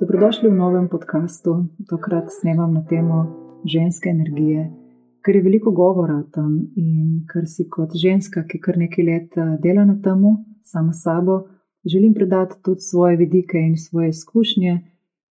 Dobrodošli 0.00 0.48
v 0.48 0.56
novem 0.56 0.88
podkastu. 0.88 1.68
Tokrat 1.88 2.32
snemam 2.32 2.72
na 2.72 2.80
temo 2.80 3.26
ženske 3.68 4.08
energije, 4.08 4.72
ker 5.20 5.36
je 5.36 5.42
veliko 5.44 5.74
govora 5.76 6.14
o 6.16 6.24
tem 6.24 6.72
in 6.72 7.26
ker 7.28 7.44
si 7.44 7.66
kot 7.68 7.92
ženska, 7.92 8.46
ki 8.48 8.60
kar 8.64 8.80
nekaj 8.80 9.04
let 9.04 9.36
eh, 9.36 9.58
dela 9.60 9.84
na 9.84 9.98
tem, 10.00 10.24
sama 10.64 10.96
sabo, 10.96 11.42
želim 11.84 12.14
predati 12.14 12.56
tudi 12.64 12.80
svoje 12.80 13.16
vidike 13.20 13.60
in 13.60 13.76
svoje 13.76 14.08
izkušnje, 14.08 14.72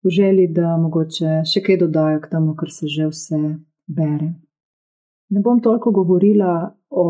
v 0.05 0.09
želji, 0.13 0.47
da 0.53 0.77
mogoče 0.77 1.49
še 1.49 1.65
kaj 1.65 1.81
dodajo 1.87 2.21
k 2.21 2.31
temu, 2.37 2.53
kar 2.53 2.69
se 2.69 2.93
že 2.93 3.09
vse 3.09 3.41
bere. 3.89 4.35
Ne 5.33 5.41
bom 5.41 5.65
toliko 5.65 5.97
govorila 5.97 6.77
o 6.91 7.09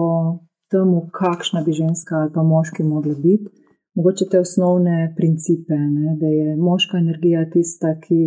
tem, 0.71 0.95
kakšna 1.11 1.67
bi 1.67 1.75
ženska 1.75 2.23
ali 2.23 2.31
pa 2.33 2.43
moški 2.43 2.87
mogla 2.87 3.19
biti 3.19 3.51
mogoče 3.99 4.27
te 4.31 4.41
osnovne 4.41 5.15
principe, 5.17 5.75
ne, 5.75 6.17
da 6.21 6.27
je 6.27 6.57
moška 6.57 6.99
energija 6.99 7.43
tista, 7.51 7.97
ki 8.01 8.19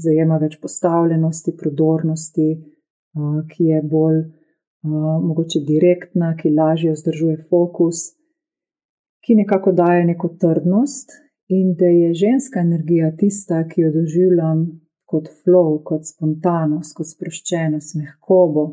zajema 0.00 0.38
več 0.40 0.56
postavljenosti, 0.62 1.56
prodornosti, 1.60 2.48
ki 3.50 3.64
je 3.64 3.82
bolj 3.92 4.22
mogoče 5.28 5.60
direktna, 5.68 6.32
ki 6.38 6.54
lažje 6.56 6.94
vzdržuje 6.94 7.36
fokus, 7.50 8.04
ki 9.24 9.36
nekako 9.42 9.74
daje 9.76 10.06
neko 10.08 10.30
trdnost, 10.40 11.12
in 11.52 11.74
da 11.80 11.88
je 11.92 12.14
ženska 12.14 12.60
energija 12.64 13.10
tista, 13.16 13.62
ki 13.68 13.84
jo 13.84 13.90
doživljam 13.92 14.64
kot 15.08 15.28
flow, 15.42 15.82
kot 15.84 16.08
spontanost, 16.08 16.94
kot 16.96 17.08
sproščenost, 17.08 17.96
mehkobo, 18.00 18.70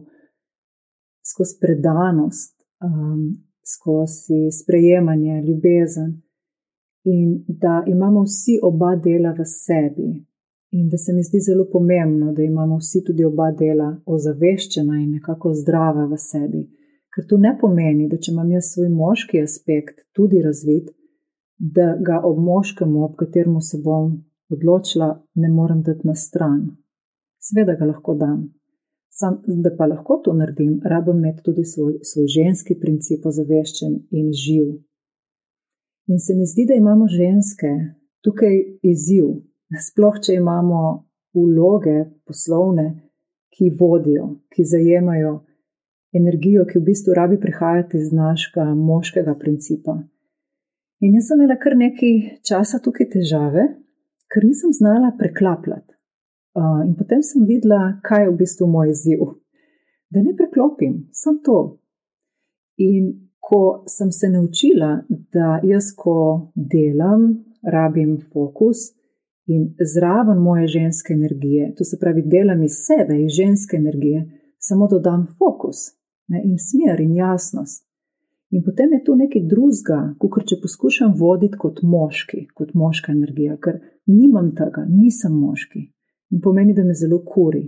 skozi 1.23 1.59
predanost. 1.59 2.53
Um, 2.83 3.45
skozi 3.65 4.51
sprejemanje, 4.61 5.41
ljubezen, 5.47 6.21
in 7.05 7.43
da 7.47 7.83
imamo 7.87 8.23
vsi 8.23 8.59
oba 8.61 8.95
dela 8.95 9.31
v 9.37 9.45
sebi. 9.45 10.09
In 10.71 10.89
da 10.89 10.97
se 10.97 11.13
mi 11.13 11.23
zdi 11.23 11.39
zelo 11.39 11.65
pomembno, 11.71 12.33
da 12.33 12.43
imamo 12.43 12.77
vsi 12.77 13.03
tudi 13.03 13.23
oba 13.23 13.51
dela 13.51 13.89
ozaveščena 14.05 14.99
in 15.03 15.11
nekako 15.11 15.53
zdrava 15.53 16.05
v 16.11 16.17
sebi. 16.17 16.61
Ker 17.13 17.25
to 17.29 17.37
ne 17.37 17.53
pomeni, 17.61 18.09
da 18.11 18.17
če 18.17 18.31
imam 18.31 18.49
jaz 18.51 18.73
svoj 18.73 18.89
moški 18.91 19.39
aspekt 19.39 20.01
tudi 20.17 20.41
razvit, 20.41 20.89
da 21.57 21.93
ga 22.07 22.19
ob 22.29 22.41
moškem, 22.43 22.97
ob 22.97 23.15
katerem 23.15 23.61
se 23.61 23.79
bom 23.83 24.17
odločila, 24.51 25.09
ne 25.35 25.49
morem 25.49 25.81
dati 25.81 26.07
na 26.07 26.15
stran. 26.15 26.65
Sveda 27.39 27.77
ga 27.79 27.85
lahko 27.85 28.17
dam. 28.19 28.41
Sam, 29.09 29.37
da 29.47 29.71
pa 29.77 29.85
lahko 29.87 30.17
to 30.25 30.33
naredim, 30.33 30.81
rabim 30.83 31.21
imeti 31.21 31.43
tudi 31.43 31.63
svoj, 31.63 32.01
svoj 32.03 32.27
ženski 32.27 32.75
princip 32.81 33.25
ozaveščen 33.25 33.93
in 34.11 34.33
živ, 34.35 34.73
In 36.07 36.19
se 36.19 36.35
mi 36.35 36.45
zdi, 36.45 36.65
da 36.69 36.73
imamo 36.73 37.07
ženske 37.07 37.71
tukaj 38.21 38.55
izziv, 38.81 39.25
sploh 39.87 40.19
če 40.21 40.37
imamo 40.37 40.81
vloge 41.33 41.97
poslovne, 42.25 42.85
ki 43.55 43.71
vodijo, 43.79 44.27
ki 44.51 44.65
zajemajo 44.67 45.33
energijo, 46.15 46.65
ki 46.69 46.79
v 46.79 46.85
bistvu 46.89 47.15
rabi 47.15 47.39
prihajati 47.39 47.97
iz 47.97 48.11
našega 48.13 48.65
moškega 48.75 49.35
principa. 49.39 49.95
In 50.99 51.15
jaz 51.15 51.29
sem 51.29 51.41
imela 51.41 51.57
kar 51.59 51.75
nekaj 51.79 52.15
časa 52.47 52.79
tukaj 52.83 53.09
težave, 53.15 53.65
ker 54.31 54.45
nisem 54.45 54.73
znala 54.75 55.13
preklapljati. 55.19 55.91
Uh, 56.55 56.85
in 56.87 56.93
potem 56.95 57.23
sem 57.23 57.43
videla, 57.47 57.97
kaj 58.03 58.25
je 58.25 58.29
v 58.29 58.37
bistvu 58.39 58.67
moj 58.71 58.93
izziv. 58.93 59.25
Da 60.11 60.21
ne 60.23 60.35
preklopim, 60.37 61.07
sem 61.11 61.41
to. 61.43 61.79
In 62.79 63.24
ko 63.47 63.83
sem 63.87 64.11
se 64.11 64.29
naučila, 64.29 64.91
da 65.33 65.59
jaz, 65.63 65.91
ko 65.97 66.15
delam, 66.55 67.43
rabim 67.61 68.17
fokus 68.33 68.77
in 69.45 69.75
zraven 69.93 70.37
moje 70.37 70.67
ženske 70.67 71.13
energije, 71.13 71.73
to 71.77 71.83
se 71.83 71.99
pravi, 72.01 72.23
delam 72.25 72.63
iz 72.63 72.79
sebe, 72.87 73.19
iz 73.21 73.31
ženske 73.31 73.77
energije, 73.77 74.25
samo 74.57 74.87
dodam 74.87 75.27
fokus 75.37 75.77
ne, 76.27 76.41
in 76.45 76.57
smer 76.57 77.01
in 77.01 77.15
jasnost. 77.15 77.85
In 78.49 78.63
potem 78.63 78.93
je 78.93 79.03
tu 79.03 79.15
nekaj 79.15 79.41
drugega, 79.51 79.99
kot 80.19 80.45
če 80.49 80.57
poskušam 80.61 81.13
voditi 81.19 81.57
kot 81.61 81.83
moški, 81.83 82.47
kot 82.57 82.73
moška 82.73 83.11
energija, 83.13 83.57
ker 83.61 83.81
nimam 84.09 84.53
tega, 84.57 84.85
nisem 84.89 85.33
moški 85.37 85.85
in 86.33 86.41
pomeni, 86.41 86.73
da 86.73 86.83
me 86.83 86.93
zelo 86.97 87.21
kuri. 87.25 87.67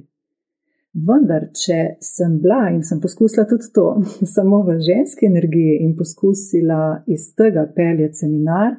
Vendar, 0.97 1.51
če 1.53 1.99
sem 2.01 2.39
bila 2.41 2.71
in 2.73 2.81
sem 2.81 2.97
poskusila 3.01 3.45
tudi 3.49 3.69
to, 3.73 3.85
samo 4.35 4.63
v 4.65 4.79
ženski 4.81 5.27
energiji 5.29 5.77
in 5.85 5.93
poskusila 5.97 7.03
iz 7.05 7.29
tega 7.37 7.67
peljati 7.75 8.23
seminar, 8.23 8.73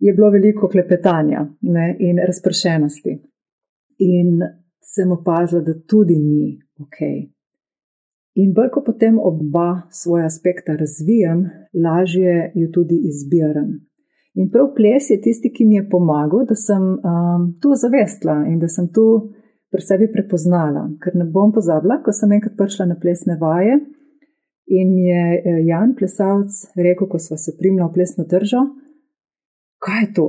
je 0.00 0.14
bilo 0.14 0.30
veliko 0.30 0.68
klepetanja 0.68 1.42
ne, 1.74 1.90
in 1.98 2.22
razpršenosti. 2.26 3.16
In 4.06 4.38
sem 4.80 5.10
opazila, 5.12 5.60
da 5.66 5.74
tudi 5.88 6.16
ni 6.16 6.54
ok. 6.80 7.02
In 8.40 8.54
bolj 8.54 8.70
ko 8.72 8.84
potem 8.86 9.18
oba 9.18 9.82
svoja 9.90 10.30
aspekta 10.30 10.76
razvijam, 10.78 11.44
lažje 11.74 12.52
jo 12.54 12.70
tudi 12.72 12.96
izbiram. 13.10 13.74
In 14.38 14.48
prav 14.50 14.70
ples 14.76 15.10
je 15.10 15.18
tisti, 15.20 15.50
ki 15.52 15.66
mi 15.66 15.76
je 15.76 15.88
pomagal, 15.90 16.46
da 16.48 16.54
sem 16.54 16.82
um, 16.94 17.50
to 17.60 17.74
zavestila 17.74 18.44
in 18.48 18.60
da 18.62 18.68
sem 18.68 18.86
tu 18.94 19.06
pri 19.70 19.82
sebi 19.82 20.10
prepoznala. 20.12 20.88
Ker 21.02 21.16
ne 21.18 21.24
bom 21.24 21.52
pozabila, 21.54 22.00
ko 22.04 22.12
sem 22.14 22.32
enkrat 22.36 22.56
prišla 22.58 22.90
na 22.90 22.98
plesne 23.00 23.38
vaje 23.40 23.78
in 24.70 24.94
mi 24.94 25.08
je 25.08 25.22
eh, 25.38 25.62
Jan, 25.66 25.94
plesalec, 25.98 26.54
rekel, 26.76 27.08
ko 27.10 27.18
smo 27.18 27.36
se 27.36 27.56
primla 27.58 27.88
v 27.88 27.94
plesno 27.94 28.24
držo, 28.24 28.60
kaj 29.82 30.02
je 30.04 30.10
to? 30.14 30.26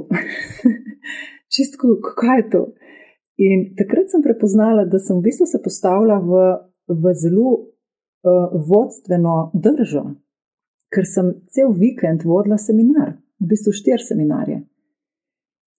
Čistko, 1.54 1.98
kaj 2.02 2.40
je 2.40 2.48
to? 2.50 2.64
In 3.42 3.68
takrat 3.78 4.10
sem 4.10 4.24
prepoznala, 4.26 4.86
da 4.86 5.00
sem 5.00 5.18
v 5.18 5.26
bistvu 5.30 5.46
se 5.50 5.62
postavila 5.62 6.20
v, 6.22 6.42
v 6.90 7.14
zelo 7.18 7.52
uh, 7.58 8.54
vodstveno 8.70 9.52
držo, 9.54 10.04
ker 10.94 11.08
sem 11.10 11.34
cel 11.50 11.74
vikend 11.74 12.26
vodila 12.26 12.58
seminar, 12.62 13.16
v 13.42 13.50
bistvu 13.54 13.74
štir 13.74 14.04
seminarje. 14.06 14.62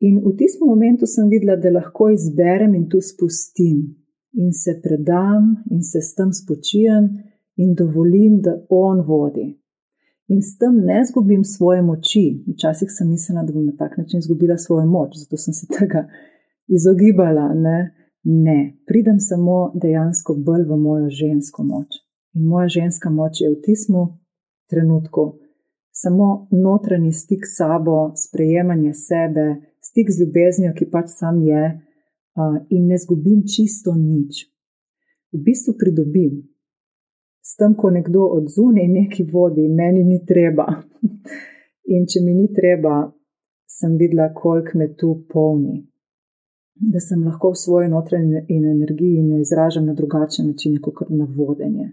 In 0.02 0.18
v 0.18 0.34
tistem 0.36 0.66
momentu 0.66 1.06
sem 1.06 1.28
videla, 1.30 1.56
da 1.56 1.70
lahko 1.70 2.10
izberem 2.10 2.74
in 2.74 2.88
tu 2.90 2.98
spustim 3.00 3.94
in 4.34 4.52
se 4.52 4.80
predam 4.82 5.62
in 5.70 5.82
se 5.82 6.00
s 6.00 6.14
tem 6.14 6.32
spočijem 6.32 7.04
in 7.56 7.74
dovolim, 7.74 8.40
da 8.40 8.56
on 8.68 9.02
vodi. 9.06 9.46
In 10.28 10.40
s 10.42 10.58
tem 10.58 10.80
ne 10.88 11.04
zgubim 11.04 11.44
svoje 11.44 11.82
moči. 11.82 12.42
Včasih 12.48 12.90
sem 12.90 13.10
mislila, 13.10 13.44
da 13.46 13.52
bom 13.52 13.66
na 13.66 13.76
tak 13.78 13.98
način 13.98 14.18
izgubila 14.18 14.56
svojo 14.58 14.86
moč, 14.86 15.18
zato 15.22 15.36
sem 15.36 15.54
se 15.54 15.66
tega 15.78 16.08
izogibala. 16.66 17.52
Ne, 17.54 17.94
ne. 18.22 18.58
pridem 18.86 19.20
samo 19.20 19.72
dejansko 19.74 20.34
bolj 20.34 20.64
v 20.70 20.76
mojo 20.76 21.10
žensko 21.10 21.62
moč. 21.62 22.02
In 22.34 22.48
moja 22.48 22.68
ženska 22.68 23.10
moč 23.10 23.40
je 23.40 23.50
v 23.50 23.60
tistem 23.62 24.08
trenutku 24.70 25.42
samo 25.92 26.48
notranji 26.50 27.12
stik 27.12 27.46
s 27.46 27.56
sabo, 27.56 28.12
sprejemanje 28.16 28.94
sebe, 28.94 29.71
stik 29.84 30.10
z 30.10 30.20
ljubeznijo, 30.20 30.72
ki 30.78 30.90
pač 30.90 31.10
sam 31.10 31.42
je, 31.42 31.62
in 32.70 32.86
ne 32.86 32.98
zgubim 32.98 33.42
čisto 33.54 33.94
nič. 33.94 34.46
V 35.32 35.40
bistvu 35.46 35.74
pridobim. 35.78 36.42
S 37.42 37.56
tem, 37.56 37.74
ko 37.74 37.90
nekdo 37.90 38.28
od 38.36 38.48
zunaj 38.48 38.88
neki 38.88 39.24
vodi, 39.32 39.68
meni 39.68 40.04
ni 40.04 40.20
treba. 40.26 40.66
In 41.92 42.06
če 42.06 42.20
mi 42.22 42.34
ni 42.34 42.46
treba, 42.54 43.10
sem 43.66 43.96
videla, 43.98 44.28
koliko 44.34 44.78
me 44.78 44.86
tu 44.94 45.24
polni. 45.28 45.80
Da 46.92 47.00
sem 47.02 47.24
lahko 47.26 47.50
v 47.52 47.58
svoji 47.58 47.88
notranji 47.90 48.44
energiji 48.48 49.18
in 49.18 49.32
jo 49.34 49.40
izražam 49.42 49.86
na 49.86 49.94
drugačen 49.94 50.46
način, 50.46 50.78
kot 50.80 51.10
na 51.10 51.26
vodenje. 51.36 51.90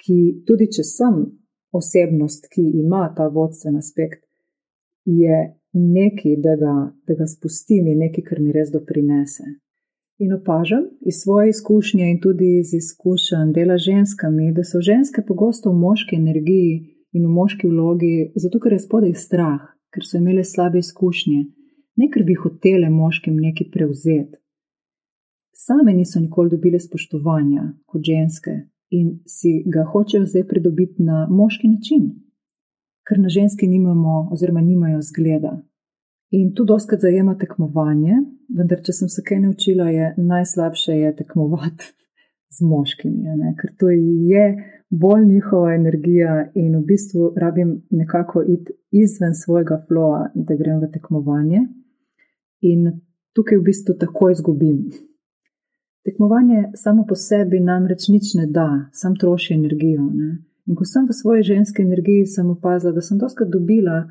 Ki 0.00 0.44
tudi 0.46 0.70
če 0.72 0.84
sem 0.86 1.18
osebnost, 1.76 2.46
ki 2.52 2.62
ima 2.80 3.02
ta 3.16 3.26
vodstven 3.28 3.76
aspekt, 3.76 4.22
je 5.04 5.42
nekaj, 5.76 6.36
da 6.36 6.56
ga, 6.56 6.74
da 7.06 7.14
ga 7.14 7.26
spustim, 7.26 7.86
je 7.86 7.96
nekaj, 7.96 8.24
kar 8.24 8.40
mi 8.40 8.52
res 8.52 8.72
doprinese. 8.72 9.44
In 10.18 10.32
opažam 10.32 10.84
iz 11.00 11.20
svoje 11.22 11.50
izkušnje 11.50 12.10
in 12.10 12.20
tudi 12.20 12.58
iz 12.60 12.74
izkušenj 12.74 13.52
dela 13.52 13.76
ženskami, 13.78 14.52
da 14.52 14.64
so 14.64 14.80
ženske 14.80 15.22
pogosto 15.28 15.70
v 15.70 15.80
moški 15.80 16.16
energiji 16.16 16.74
in 17.12 17.26
v 17.26 17.32
moški 17.38 17.68
vlogi, 17.68 18.32
zato 18.34 18.60
ker 18.60 18.72
je 18.72 18.84
spodaj 18.86 19.14
strah, 19.14 19.60
ker 19.92 20.04
so 20.04 20.16
imele 20.16 20.44
slabe 20.44 20.78
izkušnje, 20.78 21.40
ne 21.96 22.08
ker 22.12 22.24
bi 22.24 22.34
hotele 22.34 22.88
moškim 22.90 23.36
nekaj 23.36 23.70
prevzeti. 23.72 24.40
Same 25.52 25.92
niso 25.92 26.20
nikoli 26.20 26.50
dobile 26.50 26.80
spoštovanja 26.80 27.72
kot 27.86 28.02
ženske, 28.04 28.56
in 28.90 29.20
si 29.26 29.62
ga 29.66 29.84
hočejo 29.84 30.26
zdaj 30.26 30.46
pridobiti 30.48 31.02
na 31.02 31.26
moški 31.30 31.68
način, 31.68 32.10
ker 33.08 33.18
na 33.18 33.28
ženski 33.28 33.66
nimamo, 33.66 34.28
oziroma 34.32 34.60
nimajo 34.60 35.02
zgleda. 35.02 35.62
In 36.30 36.54
tu 36.54 36.64
doskrat 36.64 37.00
zajema 37.00 37.36
tekmovanje, 37.38 38.16
vendar, 38.58 38.80
če 38.82 38.92
sem 38.92 39.08
se 39.08 39.22
kaj 39.22 39.44
naučila, 39.44 39.86
je 39.94 40.14
najslabše 40.18 40.96
je 40.98 41.12
tekmovati 41.20 41.92
z 42.56 42.66
moškimi, 42.66 43.36
ne? 43.42 43.54
ker 43.60 43.70
to 43.78 43.90
je 43.90 44.46
bolj 44.90 45.26
njihova 45.26 45.74
energija 45.74 46.50
in 46.54 46.76
v 46.76 46.82
bistvu 46.86 47.32
rabim 47.36 47.82
nekako 47.90 48.42
iti 48.42 48.74
izven 48.90 49.34
svojega 49.34 49.84
floa, 49.88 50.30
da 50.34 50.54
grem 50.54 50.80
v 50.82 50.90
tekmovanje. 50.92 51.62
In 52.60 52.90
tukaj 53.36 53.58
v 53.58 53.66
bistvu 53.66 53.94
takoj 54.00 54.32
izgubim. 54.32 54.86
Tekmovanje 56.06 56.70
samo 56.74 57.04
po 57.08 57.14
sebi 57.14 57.60
namreč 57.60 58.08
nič 58.08 58.34
ne 58.38 58.46
da, 58.46 58.88
sam 58.92 59.16
troši 59.18 59.54
energijo. 59.54 60.02
Ne? 60.02 60.38
In 60.66 60.74
ko 60.74 60.86
sem 60.86 61.06
v 61.06 61.14
svoji 61.14 61.42
ženski 61.42 61.82
energiji, 61.82 62.26
sem 62.26 62.50
opazila, 62.50 62.94
da 62.94 63.02
sem 63.02 63.18
doskrat 63.18 63.50
dobila 63.50 64.06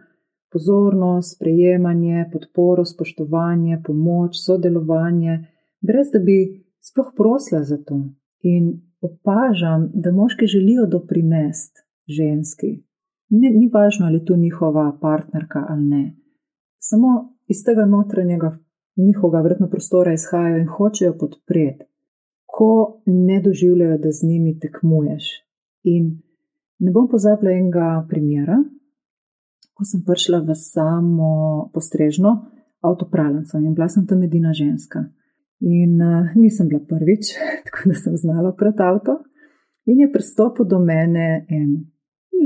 pozornost, 0.56 1.36
sprejemanje, 1.36 2.30
podporo, 2.34 2.86
spoštovanje, 2.86 3.82
pomoč, 3.84 4.40
sodelovanje, 4.46 5.40
brez 5.82 6.08
da 6.14 6.20
bi 6.20 6.38
sploh 6.80 7.12
prosila 7.18 7.64
za 7.64 7.78
to. 7.78 8.00
In 8.42 8.82
opažam, 9.02 9.90
da 9.94 10.12
moški 10.12 10.48
želijo 10.48 10.86
doprinesti 10.86 11.80
ženski. 12.08 12.70
Ni, 13.30 13.50
ni 13.50 13.70
važno, 13.74 14.06
ali 14.06 14.18
je 14.18 14.26
to 14.26 14.36
njihova 14.36 14.98
partnerka 15.02 15.66
ali 15.70 15.86
ne. 15.86 16.16
Samo 16.80 17.36
iz 17.48 17.64
tega 17.66 17.86
notranjega 17.86 18.58
njihovega 18.96 19.42
vrtno 19.42 19.70
prostora 19.70 20.14
izhajajo 20.14 20.58
in 20.58 20.68
hočejo 20.68 21.18
podpreti, 21.20 21.86
ko 22.46 23.02
ne 23.06 23.42
doživljajo, 23.42 23.98
da 23.98 24.12
z 24.12 24.28
njimi 24.28 24.60
tekmuješ. 24.60 25.24
In 25.84 26.22
ne 26.80 26.92
bom 26.92 27.10
pozabila 27.12 27.52
enega 27.52 28.06
primera, 28.10 28.64
ko 29.76 29.84
sem 29.84 30.02
prišla 30.08 30.40
v 30.48 30.56
samo 30.56 31.70
postrežno 31.74 32.32
avtopralnico 32.82 33.58
in 33.58 33.74
bila 33.74 33.90
sem 33.90 34.08
tam 34.08 34.24
edina 34.24 34.54
ženska. 34.54 35.04
In 35.60 36.02
uh, 36.02 36.36
nisem 36.36 36.68
bila 36.68 36.82
prvič, 36.88 37.36
tako 37.66 37.90
da 37.90 37.96
sem 37.96 38.18
znala 38.18 38.54
pred 38.56 38.80
avto. 38.80 39.20
In 39.86 40.00
je 40.00 40.12
pristopil 40.12 40.66
do 40.66 40.80
mene 40.80 41.46
en 41.50 41.92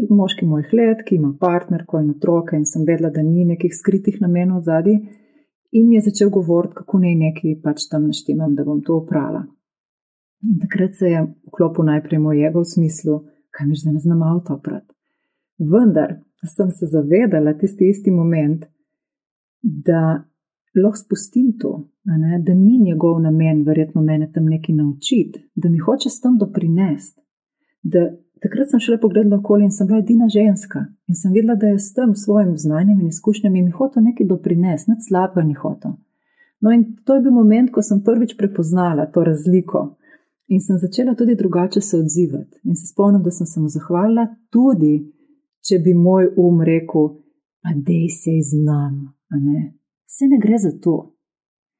moški 0.09 0.45
mojih 0.45 0.73
let, 0.73 1.03
ki 1.05 1.15
ima 1.15 1.33
partnerko 1.39 1.99
in 1.99 2.11
otroke, 2.15 2.55
in 2.55 2.65
sem 2.65 2.85
vedela, 2.87 3.09
da 3.09 3.23
ni 3.23 3.45
nekih 3.45 3.73
skritih 3.75 4.19
namenov 4.21 4.63
zadnji. 4.63 4.99
In 5.71 5.91
je 5.93 6.01
začel 6.01 6.29
govoriti, 6.33 6.75
kako 6.81 6.99
naj 6.99 7.15
nekaj 7.15 7.55
pač 7.63 7.85
tam 7.91 8.07
naštemam, 8.09 8.55
da 8.55 8.65
bom 8.65 8.81
to 8.85 8.97
oprala. 9.03 9.45
In 10.43 10.59
takrat 10.61 10.95
se 10.95 11.11
je 11.11 11.25
vklopil 11.49 11.85
najprej 11.85 12.19
moj 12.19 12.45
ego 12.47 12.63
v 12.63 12.71
smislu, 12.73 13.19
kaj 13.51 13.67
mi 13.67 13.75
že 13.75 13.91
ne 13.91 13.99
znam 13.99 14.23
avto 14.23 14.55
oprati. 14.55 14.93
Vendar 15.59 16.15
sem 16.47 16.71
se 16.71 16.85
zavedala 16.85 17.53
tisti 17.53 17.89
isti 17.89 18.11
moment, 18.11 18.65
da 19.61 20.23
lahko 20.75 20.97
spustim 20.97 21.57
to, 21.59 21.89
ne, 22.05 22.39
da 22.39 22.53
ni 22.53 22.79
njegov 22.79 23.19
namen, 23.21 23.63
verjetno 23.65 24.01
mene 24.01 24.31
tam 24.31 24.45
nekaj 24.45 24.75
naučiti, 24.75 25.49
da 25.55 25.69
mi 25.69 25.77
hoče 25.77 26.09
s 26.09 26.21
tem 26.21 26.37
doprinesti. 26.37 27.21
Da 27.83 27.99
takrat 28.41 28.69
sem 28.69 28.79
šele 28.79 28.99
pogledala 29.01 29.39
okoli 29.39 29.63
in 29.63 29.71
sem 29.71 29.87
bila 29.87 29.99
edina 29.99 30.29
ženska 30.29 30.85
in 31.07 31.15
sem 31.15 31.33
videla, 31.33 31.55
da 31.55 31.67
je 31.67 31.79
s 31.79 31.93
tem 31.93 32.15
svojim 32.15 32.57
znanjem 32.57 32.99
in 33.01 33.07
izkušnjami 33.07 33.61
mi 33.61 33.71
hotel 33.71 34.03
nekaj 34.03 34.27
doprinesti, 34.27 34.91
nič 34.91 35.07
slabega 35.07 35.47
ni 35.47 35.53
hotel. 35.53 35.91
No, 36.61 36.71
in 36.71 36.95
to 37.05 37.15
je 37.15 37.21
bil 37.21 37.31
moment, 37.31 37.71
ko 37.71 37.81
sem 37.81 38.03
prvič 38.03 38.35
prepoznala 38.37 39.05
to 39.05 39.23
razliko 39.23 39.95
in 40.47 40.61
sem 40.61 40.77
začela 40.77 41.15
tudi 41.15 41.35
drugače 41.35 41.81
se 41.81 41.97
odzivati. 41.97 42.59
In 42.63 42.75
se 42.75 42.87
spomnim, 42.87 43.23
da 43.23 43.31
sem 43.31 43.47
se 43.47 43.59
mu 43.59 43.69
zahvalila 43.69 44.27
tudi 44.49 45.11
če 45.65 45.79
bi 45.83 45.93
moj 45.93 46.33
um 46.37 46.61
rekel, 46.65 47.09
pa 47.61 47.73
dej 47.75 48.09
se 48.09 48.35
iznam. 48.39 49.13
Se 50.07 50.27
ne 50.27 50.39
gre 50.41 50.57
za 50.57 50.71
to. 50.81 51.15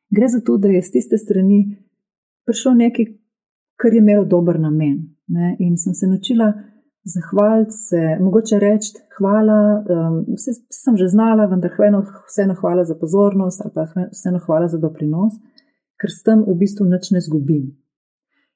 Gre 0.09 0.27
za 0.27 0.41
to, 0.41 0.57
da 0.57 0.67
je 0.67 0.81
z 0.81 0.91
tiste 0.91 1.17
strani 1.17 1.59
prišlo 2.45 2.73
nekaj, 2.73 3.05
kar 3.79 3.93
je 3.93 4.01
imelo 4.01 4.25
dober 4.25 4.59
namen. 4.59 4.97
Ne? 5.27 5.55
In 5.59 5.77
sem 5.77 5.93
se 5.93 6.07
naučila 6.07 6.53
zahvaliti 7.03 7.71
se, 7.71 8.01
mogoče 8.19 8.59
reči 8.59 8.93
hvala, 9.17 9.59
um, 9.79 10.17
vse 10.35 10.51
sem 10.69 10.97
že 10.97 11.07
znala, 11.07 11.45
vendar 11.45 11.71
vseeno 12.27 12.55
hvala 12.61 12.83
za 12.83 12.95
pozornost 12.95 13.61
ali 13.61 13.71
pa 13.73 13.85
vseeno 14.11 14.39
hvala 14.45 14.67
za 14.67 14.77
doprinos, 14.77 15.33
ker 15.99 16.09
s 16.11 16.23
tem 16.23 16.43
v 16.47 16.55
bistvu 16.59 16.85
nič 16.85 17.11
ne 17.11 17.21
zgubim. 17.21 17.65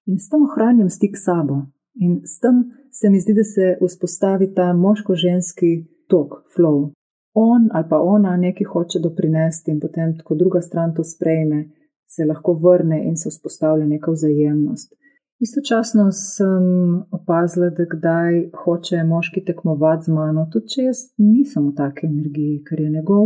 In 0.05 0.19
s 0.19 0.29
tem 0.29 0.43
ohranjam 0.43 0.89
stik 0.89 1.17
s 1.17 1.25
sabo. 1.25 1.65
In 1.95 2.22
s 2.25 2.40
tem 2.40 2.63
se 2.92 3.10
mi 3.10 3.19
zdi, 3.19 3.34
da 3.34 3.44
se 3.44 3.78
vzpostavi 3.81 4.54
ta 4.54 4.74
moško-ženski 4.74 5.72
tok, 6.10 6.44
flow. 6.56 6.92
On 7.34 7.69
ali 7.72 7.86
pa 7.90 7.98
ona 8.00 8.38
nekaj 8.38 8.66
hoče 8.74 9.00
doprinesti, 9.00 9.72
in 9.72 9.80
potem, 9.80 10.18
ko 10.24 10.36
druga 10.36 10.62
stran 10.62 10.94
to 10.95 11.04
sprejme, 11.04 11.69
se 12.07 12.25
lahko 12.25 12.54
vrne 12.54 13.00
in 13.07 13.18
se 13.18 13.30
vzpostavlja 13.30 13.86
neka 13.86 14.12
vzajemnost. 14.12 14.94
Istočasno 15.40 16.12
sem 16.12 16.66
opazila, 17.12 17.69
da 17.69 17.86
kdaj 17.95 18.50
hoče 18.63 19.04
moški 19.04 19.45
tekmovati 19.45 20.06
z 20.06 20.13
mano, 20.13 20.45
tudi 20.51 20.68
če 20.75 20.86
jaz 20.90 21.00
nisem 21.18 21.68
v 21.68 21.75
taki 21.75 22.07
energiji, 22.07 22.62
ker 22.68 22.80
je 22.80 22.90
njegov 22.90 23.25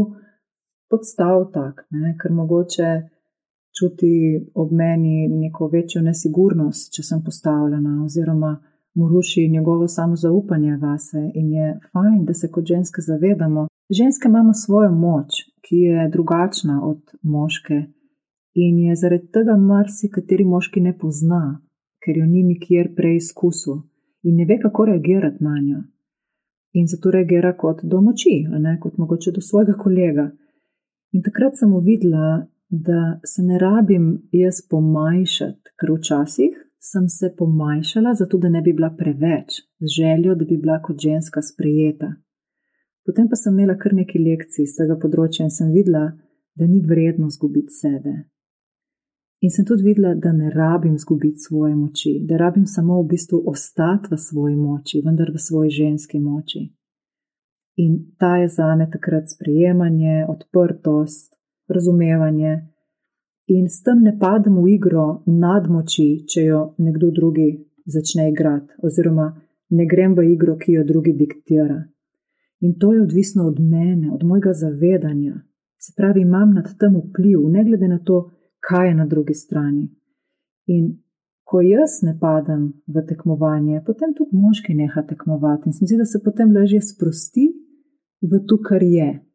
podstav 0.89 1.51
tak, 1.53 1.83
ne? 1.91 2.15
ker 2.21 2.31
mogoče 2.31 2.87
čuti 3.79 4.45
ob 4.53 4.71
meni 4.71 5.27
neko 5.27 5.67
večjo 5.67 6.01
nesigurnost, 6.01 6.93
če 6.93 7.03
sem 7.03 7.23
postavljena, 7.25 8.03
oziroma 8.05 8.57
mu 8.97 9.07
ruši 9.07 9.49
njegovo 9.49 9.87
samozaupanje 9.87 10.77
vase 10.77 11.31
in 11.33 11.51
je 11.53 11.79
fajn, 11.91 12.25
da 12.25 12.33
se 12.33 12.51
kot 12.51 12.65
ženske 12.65 13.01
zavedamo. 13.01 13.67
Ženske 13.89 14.27
imamo 14.27 14.53
svojo 14.53 14.91
moč, 14.91 15.43
ki 15.61 15.75
je 15.75 16.09
drugačna 16.09 16.81
od 16.83 17.01
moške 17.21 17.83
in 18.53 18.79
je 18.79 18.95
zaradi 18.95 19.27
tega 19.31 19.57
marsikateri 19.57 20.45
moški 20.45 20.81
ne 20.81 20.97
pozna, 20.97 21.61
ker 22.03 22.17
jo 22.17 22.25
ni 22.25 22.43
nikjer 22.43 22.95
preizkusil 22.95 23.83
in 24.23 24.35
ne 24.35 24.45
ve, 24.45 24.57
kako 24.59 24.85
reagirati 24.85 25.43
na 25.43 25.59
njo. 25.67 25.83
In 26.73 26.87
zato 26.87 27.11
reagira 27.11 27.53
kot 27.57 27.83
do 27.83 28.01
moči, 28.01 28.35
ne 28.49 28.79
kot 28.81 28.97
mogoče 28.97 29.31
do 29.31 29.41
svojega 29.41 29.73
kolega. 29.73 30.31
In 31.13 31.21
takrat 31.23 31.55
sem 31.59 31.73
uvidela, 31.73 32.47
da 32.69 33.19
se 33.23 33.41
ne 33.43 33.59
rabim 33.59 34.29
jaz 34.31 34.61
pomajšati, 34.69 35.73
ker 35.79 35.91
včasih 35.91 36.53
sem 36.79 37.09
se 37.09 37.33
pomajšala, 37.37 38.13
zato 38.13 38.37
da 38.37 38.49
ne 38.49 38.61
bi 38.61 38.73
bila 38.73 38.89
preveč, 38.97 39.61
z 39.79 39.87
željo, 39.97 40.35
da 40.35 40.45
bi 40.45 40.57
bila 40.57 40.81
kot 40.81 40.99
ženska 40.99 41.41
sprejeta. 41.41 42.13
Potem 43.05 43.29
pa 43.29 43.35
sem 43.35 43.53
imela 43.53 43.77
kar 43.77 43.93
nekaj 43.93 44.21
lekcij 44.21 44.63
iz 44.63 44.75
tega 44.77 44.97
področja 44.99 45.45
in 45.47 45.53
sem 45.53 45.71
videla, 45.71 46.11
da 46.55 46.67
ni 46.67 46.81
vredno 46.81 47.29
zgubiti 47.29 47.71
sebe. 47.71 48.13
In 49.41 49.51
sem 49.53 49.65
tudi 49.65 49.85
videla, 49.85 50.15
da 50.15 50.31
ne 50.33 50.49
rabim 50.49 50.97
zgubiti 50.97 51.39
svoje 51.39 51.75
moči, 51.75 52.13
da 52.27 52.39
rabim 52.41 52.65
samo 52.65 52.97
v 53.01 53.07
bistvu 53.13 53.43
ostati 53.47 54.09
v 54.11 54.17
svoji 54.17 54.55
moči, 54.55 55.01
vendar 55.05 55.31
v 55.31 55.39
svoji 55.39 55.69
ženski 55.69 56.19
moči. 56.19 56.63
In 57.77 57.97
ta 58.17 58.37
je 58.41 58.47
za 58.49 58.75
me 58.75 58.89
takrat 58.89 59.29
sprejemanje, 59.29 60.25
odprtost, 60.29 61.36
razumevanje, 61.67 62.53
in 63.47 63.69
s 63.69 63.81
tem 63.83 64.01
ne 64.03 64.13
padem 64.19 64.55
v 64.61 64.73
igro 64.75 65.23
nadmoči, 65.25 66.25
če 66.27 66.43
jo 66.43 66.61
nekdo 66.77 67.11
drugi 67.11 67.49
začne 67.85 68.29
igrati, 68.31 68.73
oziroma 68.83 69.27
ne 69.69 69.85
grem 69.85 70.15
v 70.15 70.31
igro, 70.33 70.57
ki 70.57 70.79
jo 70.79 70.83
drugi 70.83 71.13
diktira. 71.13 71.79
In 72.59 72.75
to 72.79 72.93
je 72.93 73.01
odvisno 73.01 73.47
od 73.47 73.59
mene, 73.59 74.11
od 74.11 74.23
mojega 74.23 74.53
zavedanja. 74.53 75.35
Se 75.79 75.93
pravi, 75.95 76.21
imam 76.21 76.53
nad 76.53 76.71
tem 76.79 76.95
vpliv, 76.95 77.45
ne 77.49 77.63
glede 77.63 77.87
na 77.87 77.99
to, 77.99 78.31
kaj 78.59 78.87
je 78.87 78.95
na 78.95 79.05
drugi 79.05 79.33
strani. 79.33 79.87
In 80.65 80.97
ko 81.43 81.61
jaz 81.61 82.01
ne 82.03 82.17
padem 82.19 82.73
v 82.87 83.03
tekmovanje, 83.07 83.83
potem 83.85 84.13
tudi 84.17 84.35
moški 84.35 84.73
neha 84.75 85.03
tekmovati 85.07 85.69
in 85.69 85.73
se 85.73 85.83
mi 85.83 85.87
zdi, 85.87 85.97
da 85.97 86.05
se 86.05 86.19
potem 86.23 86.51
lažje 86.55 86.81
sprosti 86.81 87.45
v 88.21 88.41
to, 88.47 88.57
kar 88.57 88.83
je. 88.83 89.26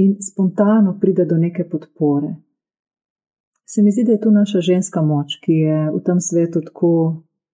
In 0.00 0.16
spontano 0.18 0.96
pride 1.00 1.24
do 1.26 1.36
neke 1.36 1.64
podpore. 1.68 2.30
Se 3.64 3.82
mi 3.82 3.90
zdi, 3.90 4.04
da 4.04 4.12
je 4.12 4.20
to 4.20 4.30
naša 4.30 4.60
ženska 4.60 5.02
moč, 5.02 5.36
ki 5.44 5.52
je 5.52 5.78
v 5.94 5.98
tem 6.06 6.20
svetu 6.20 6.60
tako, 6.60 6.92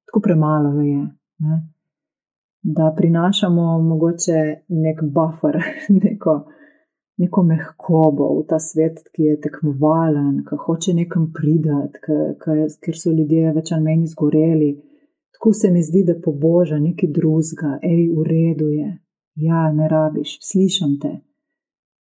tako 0.07 0.21
premalo, 0.21 0.71
je, 0.81 1.03
ne? 1.39 1.57
da 2.63 2.95
prinašamo 2.97 3.83
mogoče 3.83 4.39
nek 4.69 5.03
buffer, 5.03 5.59
neko, 6.05 6.35
neko 7.19 7.43
mehkobo 7.43 8.31
v 8.39 8.47
ta 8.49 8.59
svet, 8.59 9.03
ki 9.15 9.23
je 9.23 9.41
tekmovalen, 9.41 10.41
ki 10.47 10.63
hoče 10.67 10.95
nekam 10.95 11.29
pridati, 11.35 12.01
ker 12.83 12.95
so 13.03 13.11
ljudje 13.11 13.53
več 13.59 13.75
ali 13.75 13.89
manj 13.91 14.07
izgoreli. 14.07 14.73
Tako 15.35 15.53
se 15.53 15.71
mi 15.71 15.83
zdi, 15.83 16.07
da 16.07 16.21
poboža 16.25 16.79
nekaj 16.79 17.11
drugega, 17.11 17.77
hej, 17.83 18.07
v 18.15 18.31
redu 18.31 18.71
je, 18.71 18.91
ja, 19.51 19.67
ne 19.73 19.91
rabiš, 19.91 20.39
slišim 20.47 20.97
te, 21.03 21.17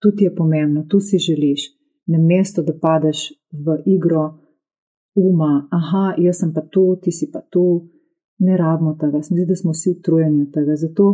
tu 0.01 0.11
ti 0.15 0.23
je 0.23 0.35
pomembno, 0.35 0.85
tu 0.89 0.99
si 0.99 1.17
želiš 1.17 1.61
na 2.05 2.17
mesto, 2.17 2.63
da 2.63 2.73
padeš 2.81 3.29
v 3.51 3.81
igro 3.85 4.39
uma, 5.15 5.67
aha, 5.71 6.15
jaz 6.17 6.39
sem 6.39 6.53
pa 6.53 6.61
tu, 6.61 6.99
ti 7.01 7.11
si 7.11 7.31
pa 7.31 7.41
tu, 7.41 7.89
ne 8.39 8.57
rabimo 8.57 8.95
tega, 8.99 9.21
zdi, 9.23 9.45
da 9.47 9.55
smo 9.55 9.71
vsi 9.71 9.95
utrujeni 9.97 10.41
od 10.41 10.53
tega. 10.53 10.75
Zato 10.75 11.05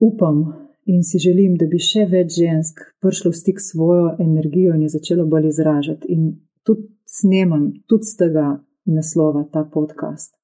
upam 0.00 0.44
in 0.84 1.02
si 1.02 1.18
želim, 1.18 1.54
da 1.56 1.66
bi 1.66 1.78
še 1.78 2.06
več 2.10 2.34
žensk 2.38 2.82
prišlo 3.00 3.30
v 3.30 3.40
stik 3.40 3.60
s 3.60 3.70
svojo 3.72 4.16
energijo 4.20 4.74
in 4.74 4.84
jo 4.84 4.92
začelo 4.92 5.26
bolj 5.26 5.48
izražati. 5.52 6.10
In 6.12 6.34
tudi 6.66 6.90
snemam, 7.06 7.70
tudi 7.88 8.10
z 8.10 8.24
tega 8.24 8.48
naslova 8.84 9.46
ta 9.52 9.64
podcast. 9.64 10.34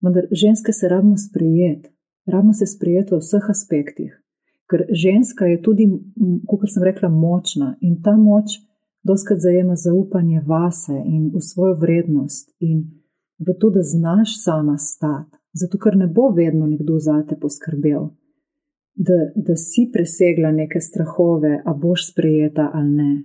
Vendar 0.00 0.30
ženske 0.30 0.72
se 0.72 0.88
rabimo 0.88 1.18
sprejeti, 1.18 1.90
rabimo 2.26 2.54
se 2.54 2.66
sprejeti 2.66 3.14
v 3.14 3.20
vseh 3.20 3.50
aspektih. 3.50 4.14
Ker 4.68 4.84
ženska 4.92 5.46
je 5.48 5.62
tudi, 5.62 5.86
kot 6.46 6.68
sem 6.68 6.84
rekla, 6.84 7.08
močna 7.08 7.76
in 7.80 8.02
ta 8.02 8.16
moč 8.16 8.58
doskrat 9.02 9.40
zajema 9.40 9.76
zaupanje 9.76 10.42
vase 10.46 11.02
in 11.06 11.30
v 11.34 11.40
svojo 11.40 11.74
vrednost 11.74 12.56
in 12.60 12.84
v 13.38 13.54
to, 13.60 13.70
da 13.70 13.82
znaš 13.82 14.42
sama 14.44 14.76
stati, 14.78 15.36
zato 15.52 15.78
ker 15.78 15.96
ne 15.96 16.06
bo 16.06 16.28
vedno 16.36 16.66
nekdo 16.66 16.98
za 16.98 17.22
te 17.28 17.36
poskrbel, 17.40 18.08
da, 18.94 19.18
da 19.36 19.56
si 19.56 19.88
presegla 19.92 20.52
neke 20.52 20.80
strahove, 20.80 21.62
a 21.64 21.74
boš 21.74 22.10
sprejeta 22.12 22.70
ali 22.74 22.90
ne. 22.90 23.22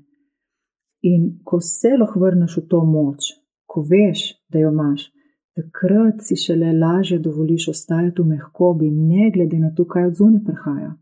In 1.02 1.40
ko 1.44 1.60
se 1.60 1.98
lahko 2.00 2.20
vrneš 2.20 2.58
v 2.58 2.68
to 2.70 2.86
moč, 2.86 3.34
ko 3.66 3.82
veš, 3.82 4.20
da 4.50 4.60
jo 4.60 4.72
imaš, 4.72 5.10
takrat 5.58 6.22
si 6.22 6.36
šele 6.36 6.72
lažje 6.74 7.20
dovoliš 7.20 7.68
ostajati 7.74 8.22
v 8.22 8.26
mehkobi, 8.26 8.92
ne 8.92 9.32
glede 9.34 9.60
na 9.60 9.74
to, 9.76 9.86
kaj 9.88 10.08
od 10.08 10.16
zunaj 10.16 10.44
prihaja. 10.46 10.94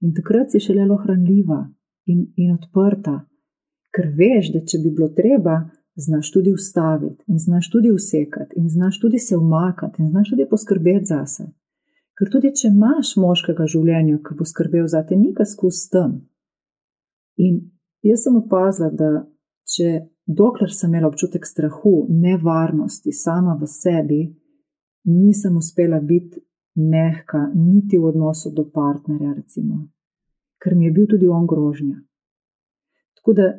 In 0.00 0.14
takrat 0.16 0.50
si 0.50 0.60
šele 0.60 0.86
lahko 0.86 1.04
hranljiva 1.04 1.60
in, 2.08 2.24
in 2.36 2.54
odprta, 2.54 3.18
ker 3.94 4.08
veš, 4.16 4.52
da 4.54 4.64
če 4.64 4.80
bi 4.80 4.92
bilo 4.96 5.10
treba, 5.16 5.60
znaš 6.00 6.30
tudi 6.32 6.52
ustaviti 6.52 7.24
in 7.28 7.38
znaš 7.38 7.70
tudi 7.70 7.90
usekati 7.90 8.54
in 8.56 8.68
znaš 8.68 9.00
tudi 9.00 9.18
se 9.18 9.36
umakati 9.36 10.02
in 10.02 10.10
znaš 10.10 10.30
tudi 10.30 10.46
poskrbeti 10.50 11.04
zase. 11.04 11.50
Ker 12.18 12.30
tudi 12.30 12.52
če 12.56 12.68
imaš 12.68 13.14
moškega 13.16 13.66
življenja, 13.66 14.18
ki 14.24 14.36
bo 14.38 14.44
skrbel 14.44 14.86
za 14.88 15.02
te, 15.08 15.16
nikaj 15.16 15.46
skozi 15.52 15.86
tem. 15.92 16.16
In 17.40 17.60
jaz 18.04 18.24
sem 18.26 18.36
opazila, 18.36 18.90
da 18.92 19.10
če 19.64 19.88
dokler 20.26 20.72
sem 20.72 20.92
imela 20.92 21.08
občutek 21.08 21.46
strahu, 21.48 22.06
nevarnosti 22.08 23.12
sama 23.12 23.56
v 23.60 23.68
sebi, 23.68 24.20
nisem 25.08 25.56
uspela 25.56 26.00
biti 26.00 26.42
mehka, 26.80 27.50
niti 27.54 27.98
v 27.98 28.10
odnosu 28.10 28.50
do 28.56 28.64
partnerja, 28.74 29.34
recimo, 29.36 29.86
ker 30.62 30.74
mi 30.74 30.88
je 30.88 30.92
bil 30.96 31.06
tudi 31.06 31.28
on 31.28 31.46
grožnja. 31.46 32.00
Tako 33.20 33.32
da 33.32 33.52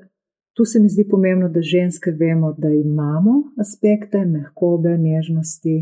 tu 0.54 0.66
se 0.66 0.80
mi 0.80 0.90
zdi 0.90 1.08
pomembno, 1.10 1.50
da 1.50 1.62
ženske 1.62 2.12
vemo, 2.12 2.54
da 2.58 2.70
imamo 2.70 3.54
aspekte 3.58 4.25
mehkobe, 4.25 4.98
nežnosti, 4.98 5.78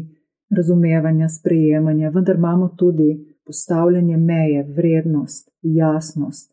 razumevanja, 0.49 1.29
sprejemanja, 1.29 2.09
vendar 2.09 2.35
imamo 2.35 2.69
tudi 2.77 3.35
postavljanje 3.45 4.17
meje, 4.17 4.63
vrednost, 4.63 5.49
jasnost, 5.61 6.51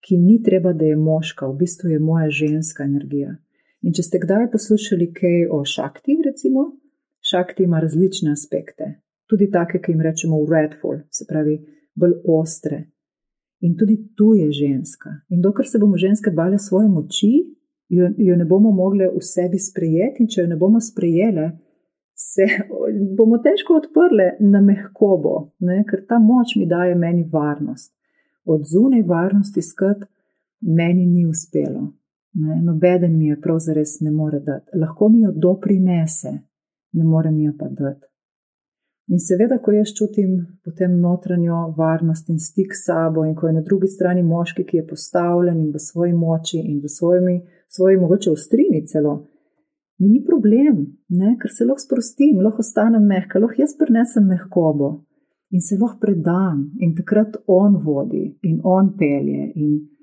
ki 0.00 0.16
ni 0.16 0.42
treba, 0.42 0.72
da 0.72 0.84
je 0.84 0.96
moška, 0.96 1.46
v 1.46 1.56
bistvu 1.56 1.88
je 1.88 1.98
moja 1.98 2.30
ženska 2.30 2.84
energija. 2.84 3.36
In 3.82 3.92
če 3.92 4.02
ste 4.02 4.20
kdaj 4.22 4.50
poslušali 4.52 5.12
kaj 5.14 5.48
o 5.52 5.64
šakti, 5.64 6.18
recimo, 6.24 6.72
šakti 7.20 7.64
ima 7.64 7.80
različne 7.80 8.32
aspekte, 8.32 9.00
tudi 9.26 9.50
take, 9.50 9.80
ki 9.82 9.92
jim 9.92 10.00
rečemo 10.00 10.38
redful, 10.50 11.00
se 11.10 11.26
pravi, 11.28 11.58
bolj 11.94 12.14
ostre. 12.28 12.84
In 13.60 13.76
tudi 13.76 13.96
tu 14.16 14.34
je 14.34 14.52
ženska. 14.52 15.10
In 15.28 15.40
dokler 15.40 15.66
se 15.66 15.78
bomo 15.78 15.96
ženske 15.96 16.30
bale 16.30 16.58
svoje 16.58 16.88
moči, 16.88 17.32
jo, 17.88 18.10
jo 18.16 18.36
ne 18.36 18.44
bomo 18.44 18.70
mogli 18.70 19.08
v 19.08 19.22
sebi 19.24 19.58
sprejeti, 19.58 20.22
in 20.22 20.28
če 20.28 20.42
jo 20.42 20.48
ne 20.50 20.58
bomo 20.60 20.80
sprejeli, 20.80 21.50
se 22.16 22.46
bomo 23.18 23.38
težko 23.44 23.80
odprli 23.80 24.30
na 24.40 24.60
mehkobo, 24.60 25.52
ne? 25.60 25.82
ker 25.88 26.04
ta 26.08 26.18
moč 26.18 26.56
mi 26.56 26.66
daje 26.66 26.94
meni 26.94 27.26
varnost. 27.32 27.92
Od 28.44 28.62
zunaj 28.64 29.02
varnosti 29.02 29.62
skrb 29.62 30.04
meni 30.60 31.06
ni 31.06 31.26
uspelo. 31.26 31.88
Ne? 32.36 32.60
Nobeden 32.62 33.18
mi 33.18 33.28
je 33.28 33.40
pravzaprav 33.40 33.84
ne 34.00 34.10
more 34.10 34.40
dati. 34.40 34.78
Lahko 34.78 35.08
mi 35.08 35.22
jo 35.22 35.32
doprinese, 35.32 36.32
ne 36.92 37.04
more 37.04 37.30
mi 37.30 37.44
jo 37.44 37.52
pa 37.58 37.68
dati. 37.68 38.06
In 39.06 39.20
seveda, 39.22 39.60
ko 39.62 39.70
jaz 39.70 39.92
čutim 39.94 40.32
potem 40.64 40.96
notranjo 41.00 41.74
varnost 41.76 42.28
in 42.28 42.40
stik 42.42 42.74
s 42.74 42.88
sabo, 42.88 43.24
in 43.24 43.36
ko 43.38 43.46
je 43.46 43.52
na 43.54 43.62
drugi 43.62 43.86
strani 43.86 44.22
moški, 44.22 44.64
ki 44.66 44.80
je 44.80 44.86
postavljen 44.86 45.60
in 45.62 45.70
v 45.74 45.78
svoji 45.78 46.12
moči 46.12 46.58
in 46.58 46.80
v 46.82 46.90
svojimi, 46.90 47.36
svoji 47.68 47.96
mogoče 48.02 48.30
ustrini 48.30 48.82
celo, 48.86 49.14
mi 49.98 50.08
ni 50.08 50.24
problem, 50.26 50.82
ne? 51.08 51.36
ker 51.40 51.50
se 51.50 51.64
lahko 51.64 51.84
sprostim, 51.86 52.40
lahko 52.44 52.64
ostanem 52.66 53.06
mehka, 53.06 53.38
lahko 53.38 53.62
jaz 53.62 53.76
prenesem 53.78 54.26
mehkobo 54.26 54.90
in 55.54 55.62
se 55.62 55.78
lahko 55.80 56.00
predam 56.02 56.66
in 56.82 56.94
takrat 56.98 57.38
on 57.46 57.78
vodi 57.84 58.26
in 58.42 58.60
on 58.64 58.90
pelje. 58.98 59.52
In 59.54 59.95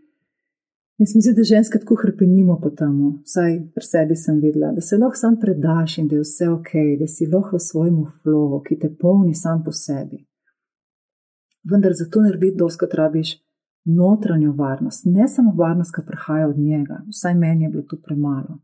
In 1.03 1.07
se 1.07 1.17
mi 1.17 1.21
zdi, 1.21 1.33
da 1.35 1.43
ženske 1.43 1.79
tako 1.79 1.95
hrpenimo 2.01 2.53
po 2.63 2.69
tem, 2.69 2.95
vsaj 3.27 3.53
pri 3.75 3.85
sebi 3.85 4.15
sem 4.15 4.37
videla, 4.39 4.69
da 4.71 4.81
se 4.81 4.95
lahko 4.97 5.17
sam 5.19 5.35
predaš 5.39 5.97
in 5.97 6.07
da 6.07 6.15
je 6.15 6.21
vse 6.21 6.47
ok, 6.49 6.71
da 6.99 7.07
si 7.13 7.27
lahko 7.33 7.57
v 7.57 7.65
svojem 7.65 7.97
flowu, 8.21 8.61
ki 8.63 8.77
te 8.79 8.89
polni 9.01 9.33
sam 9.35 9.63
po 9.65 9.71
sebi. 9.71 10.21
Vendar 11.71 11.91
za 11.99 12.07
to 12.11 12.23
narediti 12.23 12.55
doskrat 12.63 12.93
rabiš 12.93 13.33
notranjo 13.83 14.53
varnost, 14.63 15.03
ne 15.05 15.27
samo 15.27 15.51
varnost, 15.57 15.91
ki 15.95 16.07
prihaja 16.07 16.47
od 16.47 16.57
njega, 16.57 17.01
vsaj 17.11 17.35
meni 17.35 17.65
je 17.65 17.69
bilo 17.69 17.83
to 17.83 17.99
premalo. 18.05 18.61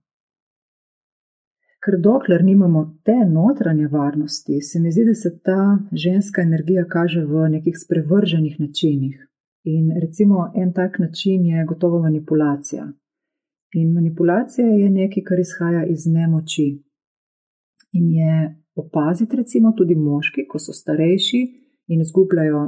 Ker 1.84 2.00
dokler 2.00 2.44
nimamo 2.44 2.86
te 3.04 3.18
notranje 3.28 3.88
varnosti, 3.88 4.62
se 4.62 4.80
mi 4.80 4.92
zdi, 4.92 5.10
da 5.12 5.16
se 5.16 5.40
ta 5.44 5.78
ženska 5.92 6.42
energija 6.42 6.88
kaže 6.88 7.26
v 7.26 7.50
nekih 7.50 7.76
sprevrženih 7.84 8.60
načinih. 8.60 9.29
In 9.72 9.92
recimo 10.02 10.38
en 10.56 10.74
tak 10.74 11.00
način 11.00 11.46
je 11.46 11.66
gotovo 11.66 12.00
manipulacija. 12.02 12.92
In 13.74 13.94
manipulacija 13.94 14.68
je 14.68 14.90
nekaj, 14.90 15.24
kar 15.24 15.40
izhaja 15.40 15.86
iz 15.86 16.06
nemoči. 16.06 16.70
In 17.92 18.06
je 18.10 18.34
opaziti, 18.76 19.36
recimo, 19.36 19.72
tudi 19.78 19.96
moški, 19.96 20.48
ko 20.50 20.60
so 20.60 20.74
starejši 20.74 21.42
in 21.88 22.02
izgubljajo 22.02 22.64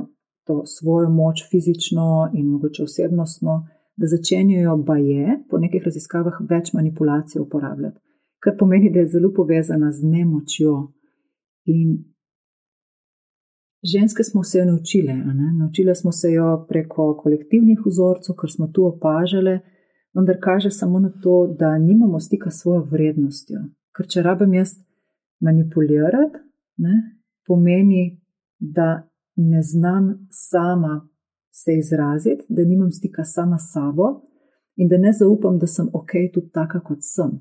to 0.47 0.65
svojo 0.65 1.09
moč 1.09 1.43
fizično 1.51 2.31
in 2.33 2.45
mogoče 2.47 2.83
osebnostno, 2.83 3.67
da 3.95 4.07
začenjajo 4.07 4.77
baje 4.77 5.39
po 5.49 5.57
nekih 5.57 5.83
raziskavah 5.85 6.33
več 6.49 6.73
manipulacij 6.73 7.41
uporabljati. 7.41 7.99
Kar 8.39 8.55
pomeni, 8.59 8.89
da 8.93 8.99
je 8.99 9.07
zelo 9.07 9.33
povezana 9.35 9.91
z 9.91 10.03
nemočjo. 10.03 10.93
In 11.65 12.10
Ženske 13.83 14.23
smo 14.23 14.43
se 14.43 14.57
jo 14.57 14.65
naučile, 14.65 15.13
naučile 15.59 15.95
smo 15.95 16.11
se 16.11 16.31
jo 16.31 16.65
preko 16.69 17.17
kolektivnih 17.23 17.79
vzorcev, 17.85 18.35
kar 18.35 18.49
smo 18.51 18.67
tu 18.67 18.85
opažali, 18.85 19.59
vendar 20.13 20.37
kaže 20.41 20.69
samo 20.69 20.99
na 20.99 21.09
to, 21.23 21.55
da 21.59 21.77
nimamo 21.77 22.19
stika 22.19 22.51
s 22.51 22.61
svojo 22.61 22.83
vrednostjo. 22.91 23.59
Ker 23.97 24.07
če 24.07 24.21
rabim 24.21 24.53
jaz 24.53 24.75
manipulirati, 25.39 26.37
ne, 26.77 26.95
pomeni, 27.47 28.21
da 28.59 29.09
ne 29.35 29.61
znam 29.61 30.27
sama 30.29 31.09
se 31.51 31.73
izraziti, 31.77 32.45
da 32.49 32.63
nimam 32.63 32.91
stika 32.91 33.23
sama 33.23 33.57
s 33.57 33.73
sabo 33.73 34.21
in 34.75 34.87
da 34.87 34.97
ne 34.97 35.11
zaupam, 35.13 35.59
da 35.59 35.67
sem 35.67 35.87
ok, 35.93 36.11
tudi 36.33 36.49
taka, 36.53 36.79
kot 36.79 37.01
sem. 37.01 37.31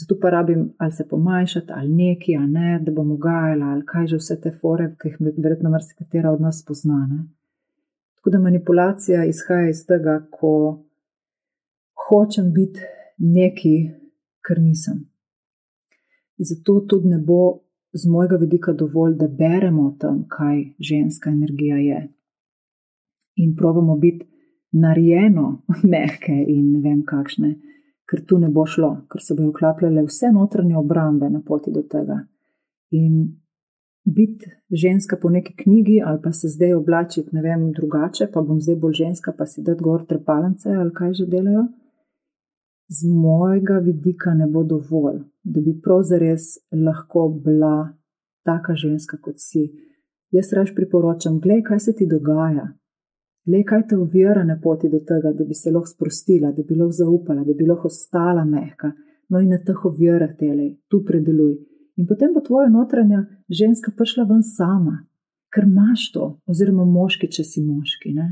Zato 0.00 0.18
pa 0.20 0.30
rabim 0.30 0.74
ali 0.76 0.92
se 0.92 1.08
pomanjšati, 1.08 1.72
ali 1.74 1.88
nekaj, 1.88 2.36
ali 2.36 2.50
ne, 2.50 2.80
da 2.82 2.92
bom 2.92 3.10
ugajala, 3.10 3.66
ali 3.66 3.86
kaj 3.86 4.06
že 4.06 4.16
vse 4.16 4.40
te 4.40 4.50
fore, 4.60 4.94
ki 5.00 5.08
jih 5.08 5.16
verjetno 5.36 5.70
marsikatera 5.70 6.30
od 6.30 6.40
nas 6.40 6.64
poznane. 6.66 7.24
Tako 8.14 8.30
da 8.30 8.38
manipulacija 8.38 9.24
izhaja 9.24 9.68
iz 9.68 9.86
tega, 9.86 10.26
ko 10.30 10.84
hočem 12.08 12.52
biti 12.52 12.80
nekaj, 13.18 13.78
kar 14.40 14.60
nisem. 14.60 15.08
Zato 16.38 16.80
tudi 16.80 17.08
ne 17.08 17.18
bo 17.18 17.60
z 17.92 18.06
mojega 18.08 18.36
vidika 18.36 18.72
dovolj, 18.72 19.16
da 19.16 19.28
beremo 19.28 19.86
o 19.88 19.94
tem, 20.00 20.24
kaj 20.28 20.64
ženska 20.78 21.30
energija 21.30 21.76
je. 21.76 22.08
In 23.36 23.56
pravimo 23.56 23.96
biti 23.96 24.26
narejeno, 24.72 25.62
mehke 25.92 26.44
in 26.46 26.72
ne 26.72 26.80
vem 26.80 27.02
kakšne 27.06 27.56
ker 28.10 28.24
tu 28.26 28.38
ne 28.38 28.48
bo 28.48 28.66
šlo, 28.66 28.94
ker 29.12 29.22
se 29.22 29.34
bojo 29.34 29.52
vklapljale 29.52 30.04
vse 30.06 30.32
notranje 30.32 30.76
obrambe 30.76 31.28
na 31.30 31.42
poti 31.46 31.72
do 31.74 31.82
tega. 31.82 32.22
In 32.90 33.18
biti 34.04 34.50
ženska 34.70 35.16
po 35.22 35.30
neki 35.30 35.56
knjigi, 35.56 36.00
ali 36.04 36.20
pa 36.22 36.32
se 36.32 36.48
zdaj 36.48 36.74
oblačiti, 36.74 37.28
ne 37.32 37.42
vem, 37.42 37.72
drugače, 37.72 38.30
pa 38.32 38.40
bom 38.40 38.60
zdaj 38.60 38.76
bolj 38.76 38.94
ženska, 39.02 39.34
pa 39.38 39.46
si 39.46 39.62
dati 39.62 39.84
gor 39.84 40.06
trepalence 40.06 40.70
ali 40.70 40.94
kaj 40.94 41.12
že 41.20 41.26
delajo, 41.26 41.66
z 42.88 43.04
mojega 43.12 43.78
vidika 43.84 44.34
ne 44.34 44.46
bo 44.46 44.64
dovolj, 44.64 45.20
da 45.44 45.60
bi 45.60 45.80
prav 45.84 46.02
zares 46.02 46.56
lahko 46.72 47.28
bila 47.44 47.92
taka 48.44 48.74
ženska 48.74 49.18
kot 49.20 49.36
si. 49.36 49.68
Jaz 50.30 50.52
raž 50.52 50.72
priporočam, 50.76 51.40
gledaj, 51.40 51.62
kaj 51.62 51.80
se 51.80 51.92
ti 51.92 52.06
dogaja, 52.06 52.68
Le 53.48 53.62
kaj 53.64 53.86
te 53.88 53.96
uvira 53.96 54.44
na 54.44 54.58
poti 54.62 54.88
do 54.92 54.98
tega, 55.00 55.32
da 55.32 55.44
bi 55.44 55.54
se 55.54 55.70
lahko 55.70 55.88
sprostila, 55.88 56.52
da 56.52 56.62
bi 56.62 56.74
lahko 56.76 56.92
zaupala, 56.92 57.44
da 57.44 57.54
bi 57.56 57.66
lahko 57.66 57.88
ostala 57.88 58.44
mehka, 58.44 58.92
no 59.28 59.40
in 59.40 59.54
na 59.54 59.58
teh 59.58 59.84
ovirah 59.88 60.34
tele, 60.36 60.74
tu 60.88 61.00
predeluj. 61.04 61.54
In 61.96 62.06
potem 62.06 62.34
bo 62.34 62.42
tvoja 62.44 62.68
notranja 62.68 63.24
ženska 63.48 63.92
prišla 63.96 64.26
ven 64.28 64.42
sama, 64.42 64.98
ker 65.54 65.64
imaš 65.64 66.10
to, 66.12 66.28
oziroma 66.46 66.84
moški, 66.84 67.30
če 67.34 67.44
si 67.44 67.64
moški. 67.64 68.12
Ne? 68.14 68.28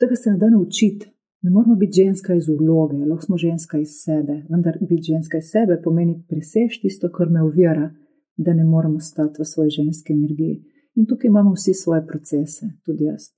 Tega 0.00 0.16
se 0.16 0.30
ne 0.30 0.38
da 0.38 0.50
naučiti. 0.50 1.10
Ne 1.44 1.50
moramo 1.50 1.74
biti 1.76 2.02
ženska 2.02 2.34
iz 2.34 2.46
vloge, 2.48 3.02
lahko 3.04 3.26
smo 3.26 3.36
ženska 3.36 3.78
iz 3.78 3.98
sebe, 4.04 4.44
vendar 4.48 4.78
biti 4.80 5.12
ženska 5.12 5.42
iz 5.42 5.50
sebe 5.52 5.76
pomeni 5.84 6.14
presež 6.28 6.78
tisto, 6.80 7.10
kar 7.12 7.28
me 7.28 7.42
uvira, 7.42 7.90
da 8.36 8.54
ne 8.54 8.64
moramo 8.64 9.00
stati 9.00 9.42
v 9.42 9.44
svoji 9.44 9.70
ženski 9.70 10.12
energiji. 10.12 10.62
In 10.94 11.06
tukaj 11.06 11.28
imamo 11.28 11.52
vsi 11.52 11.74
svoje 11.74 12.06
procese, 12.06 12.70
tudi 12.86 13.04
jaz. 13.04 13.34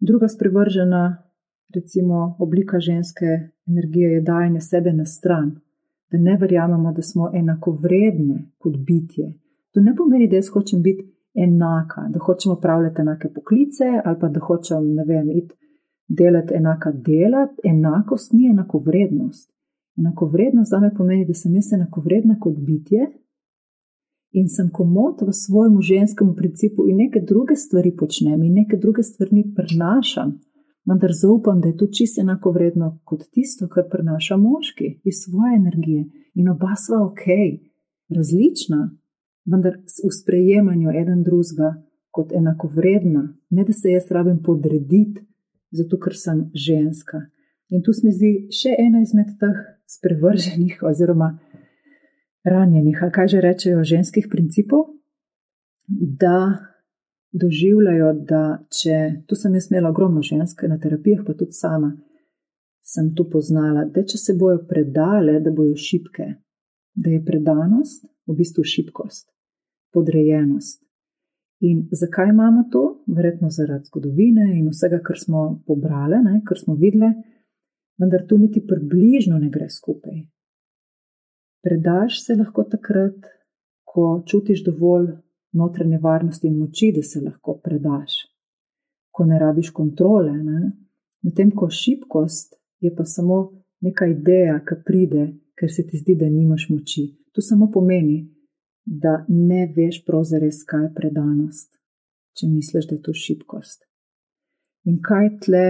Druga 0.00 0.28
sprevržena 0.28 1.22
recimo 1.74 2.36
oblika 2.38 2.80
ženske 2.80 3.26
energije 3.66 4.10
je 4.12 4.20
dajanje 4.20 4.60
sebe 4.60 4.92
na 4.92 5.04
stran, 5.04 5.60
da 6.10 6.18
ne 6.18 6.36
verjamemo, 6.40 6.92
da 6.92 7.02
smo 7.02 7.30
enakovredne 7.34 8.50
kot 8.58 8.76
bitje. 8.76 9.34
To 9.72 9.80
ne 9.80 9.96
pomeni, 9.96 10.28
da 10.28 10.36
jaz 10.36 10.48
hočem 10.48 10.82
biti 10.82 11.12
enaka, 11.34 12.08
da 12.08 12.18
hočem 12.18 12.52
upravljati 12.52 13.00
enake 13.00 13.28
poklice 13.34 13.84
ali 14.04 14.16
pa 14.20 14.28
da 14.28 14.40
hočem, 14.40 14.94
ne 14.94 15.04
vem, 15.04 15.30
iti 15.30 15.54
delati 16.08 16.54
enaka 16.54 16.92
dela. 16.92 17.48
Enakost 17.64 18.32
ni 18.32 18.50
enakovrednost. 18.50 19.52
Enakovrednost 19.98 20.70
za 20.70 20.80
me 20.80 20.94
pomeni, 20.94 21.26
da 21.26 21.34
sem 21.34 21.54
jaz 21.54 21.72
enakovredna 21.72 22.36
kot 22.40 22.56
bitje 22.58 23.10
in 24.36 24.48
sem 24.52 24.68
komod 24.68 25.22
v 25.24 25.32
svojem 25.32 25.80
ženskem 25.80 26.34
principu 26.36 26.84
in 26.88 27.00
neke 27.00 27.20
druge 27.20 27.56
stvari 27.56 27.94
počnem 27.96 28.42
in 28.42 28.52
neke 28.52 28.76
druge 28.76 29.02
stvari 29.02 29.44
prenašam, 29.56 30.36
vendar 30.84 31.12
zaupam, 31.12 31.60
da 31.60 31.68
je 31.68 31.76
to 31.76 31.86
čisto 31.86 32.20
enako 32.20 32.52
vredno 32.52 32.98
kot 33.04 33.24
tisto, 33.32 33.68
kar 33.68 33.88
prenaša 33.90 34.36
moški 34.36 35.00
iz 35.04 35.22
svoje 35.24 35.56
energije. 35.56 36.04
In 36.34 36.48
oba 36.48 36.76
sva 36.76 37.00
ok, 37.06 37.24
različna, 38.08 38.90
vendar 39.44 39.80
v 39.80 40.12
sprejemanju 40.20 40.90
eden 40.90 41.22
drugega 41.24 41.72
kot 42.10 42.32
enakovredna, 42.32 43.22
ne 43.50 43.64
da 43.64 43.72
se 43.72 43.90
jaz 43.90 44.10
rabim 44.10 44.42
podrediti, 44.42 45.24
zato 45.70 45.96
ker 45.98 46.12
sem 46.16 46.50
ženska. 46.54 47.24
In 47.68 47.82
tu 47.82 47.92
se 47.92 48.06
mi 48.06 48.12
zdi 48.12 48.32
še 48.52 48.76
ena 48.78 49.00
izmed 49.00 49.32
teh 49.40 49.58
sprevrženih 49.96 50.82
oziroma 50.82 51.38
ranjenih, 52.46 53.02
ali 53.02 53.12
kaj 53.12 53.28
že 53.28 53.42
rečejo, 53.44 53.84
ženskih 53.84 54.28
principov, 54.30 54.86
da 55.86 56.58
doživljajo, 57.32 58.12
da 58.26 58.42
če 58.70 59.26
tu 59.26 59.36
sem 59.36 59.54
jaz 59.54 59.70
imela 59.70 59.90
ogromno 59.90 60.22
žensk 60.22 60.62
na 60.70 60.78
terapijah, 60.78 61.24
pa 61.26 61.34
tudi 61.34 61.52
sama 61.52 61.92
sem 62.86 63.14
tu 63.14 63.26
poznala, 63.30 63.84
da 63.90 64.04
če 64.06 64.18
se 64.18 64.34
bojo 64.38 64.60
predale, 64.70 65.40
da 65.42 65.50
bojo 65.50 65.74
šipke, 65.74 66.26
da 66.94 67.10
je 67.10 67.22
predanost 67.26 68.04
v 68.30 68.36
bistvu 68.38 68.62
šipkost, 68.64 69.26
podrejenost. 69.94 70.84
In 71.66 71.86
zakaj 71.90 72.30
imamo 72.30 72.66
to? 72.70 72.84
Verjetno 73.10 73.50
zaradi 73.50 73.88
zgodovine 73.90 74.52
in 74.58 74.68
vsega, 74.70 75.00
kar 75.02 75.18
smo 75.18 75.46
pobrali, 75.66 76.20
ne, 76.22 76.40
kar 76.46 76.60
smo 76.60 76.76
videli, 76.78 77.10
vendar 77.98 78.26
to 78.28 78.38
niti 78.38 78.62
približno 78.62 79.40
ne 79.40 79.50
gre 79.50 79.66
skupaj. 79.72 80.20
Predaš 81.66 82.20
se 82.24 82.34
lahko 82.38 82.62
takrat, 82.62 83.24
ko 83.84 84.22
čutiš 84.26 84.60
dovolj 84.64 85.08
notranje 85.58 85.98
varnosti 85.98 86.46
in 86.46 86.58
moči, 86.58 86.92
da 86.94 87.02
se 87.02 87.20
lahko 87.20 87.56
predaš, 87.64 88.12
ko 89.10 89.24
ne 89.26 89.38
rabiš 89.38 89.72
kontrole. 89.74 90.34
Medtem 91.26 91.50
ko 91.50 91.66
šibkost 91.70 92.54
je 92.80 92.94
pa 92.94 93.04
samo 93.04 93.38
neka 93.80 94.06
ideja, 94.06 94.60
ki 94.68 94.78
pride, 94.86 95.24
ker 95.58 95.72
se 95.72 95.86
ti 95.88 95.98
zdi, 95.98 96.14
da 96.14 96.30
nimaš 96.30 96.68
moči. 96.70 97.08
To 97.34 97.42
samo 97.42 97.70
pomeni, 97.74 98.20
da 98.86 99.24
ne 99.28 99.66
veš 99.76 100.04
pravzaprav, 100.06 100.62
kaj 100.70 100.86
je 100.86 100.94
predanost, 100.94 101.80
če 102.38 102.46
misliš, 102.46 102.86
da 102.86 102.94
je 102.94 103.02
to 103.02 103.18
šibkost. 103.24 103.82
In 104.86 105.02
kaj 105.02 105.32
tle 105.42 105.66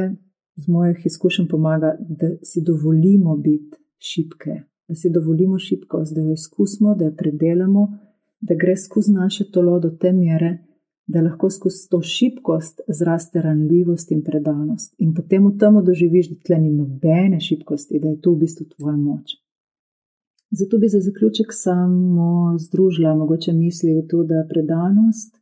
z 0.61 0.69
mojih 0.69 1.07
izkušenj 1.09 1.49
pomaga, 1.49 1.97
da 2.01 2.35
si 2.45 2.61
dovolimo 2.61 3.41
biti 3.41 3.81
šibke, 3.97 4.61
da 4.89 4.95
si 4.95 5.11
dovolimo 5.11 5.59
šibkost, 5.59 6.15
da 6.15 6.21
jo 6.21 6.33
izkusimo, 6.33 6.95
da 6.95 7.05
jo 7.05 7.15
predelamo, 7.17 7.99
da 8.41 8.55
gre 8.55 8.77
skozi 8.77 9.13
naše 9.13 9.51
telo 9.51 9.81
do 9.81 9.91
te 9.91 10.13
mere, 10.13 10.59
da 11.07 11.23
lahko 11.23 11.51
skozi 11.51 11.89
to 11.91 12.03
šibkost 12.03 12.81
zraste 12.89 13.43
ranljivost 13.43 14.11
in 14.11 14.23
predanost. 14.23 14.95
In 14.99 15.15
potem 15.15 15.47
v 15.47 15.57
tem 15.59 15.81
doživiš, 15.85 16.31
da 16.31 16.37
tle 16.47 16.59
ni 16.59 16.71
nobene 16.75 17.41
šibkosti, 17.41 18.01
da 18.03 18.09
je 18.09 18.21
to 18.21 18.33
v 18.33 18.43
bistvu 18.45 18.67
tvoja 18.77 18.97
moč. 18.97 19.37
Zato 20.51 20.79
bi 20.79 20.89
za 20.89 21.01
zaključek 21.01 21.47
samo 21.51 22.59
združila 22.59 23.15
mogoče 23.15 23.53
misli 23.53 23.95
v 23.95 24.07
to, 24.09 24.23
da 24.25 24.47
predanost 24.49 25.37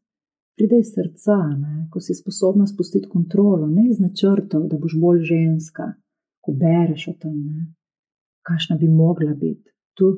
pride 0.57 0.79
iz 0.79 0.93
srca, 0.95 1.37
ne? 1.37 1.89
ko 1.91 2.01
si 2.01 2.15
sposobna 2.15 2.67
spustiti 2.67 3.09
kontrolo, 3.09 3.67
ne 3.67 3.89
iz 3.91 4.01
načrtov, 4.01 4.69
da 4.69 4.79
boš 4.79 4.97
bolj 5.01 5.23
ženska, 5.23 5.93
ko 6.41 6.53
bereš 6.53 7.09
o 7.09 7.15
tem, 7.21 7.41
kakšna 8.49 8.77
bi 8.77 8.89
mogla 8.89 9.35
biti. 9.35 9.71
Tu 9.95 10.13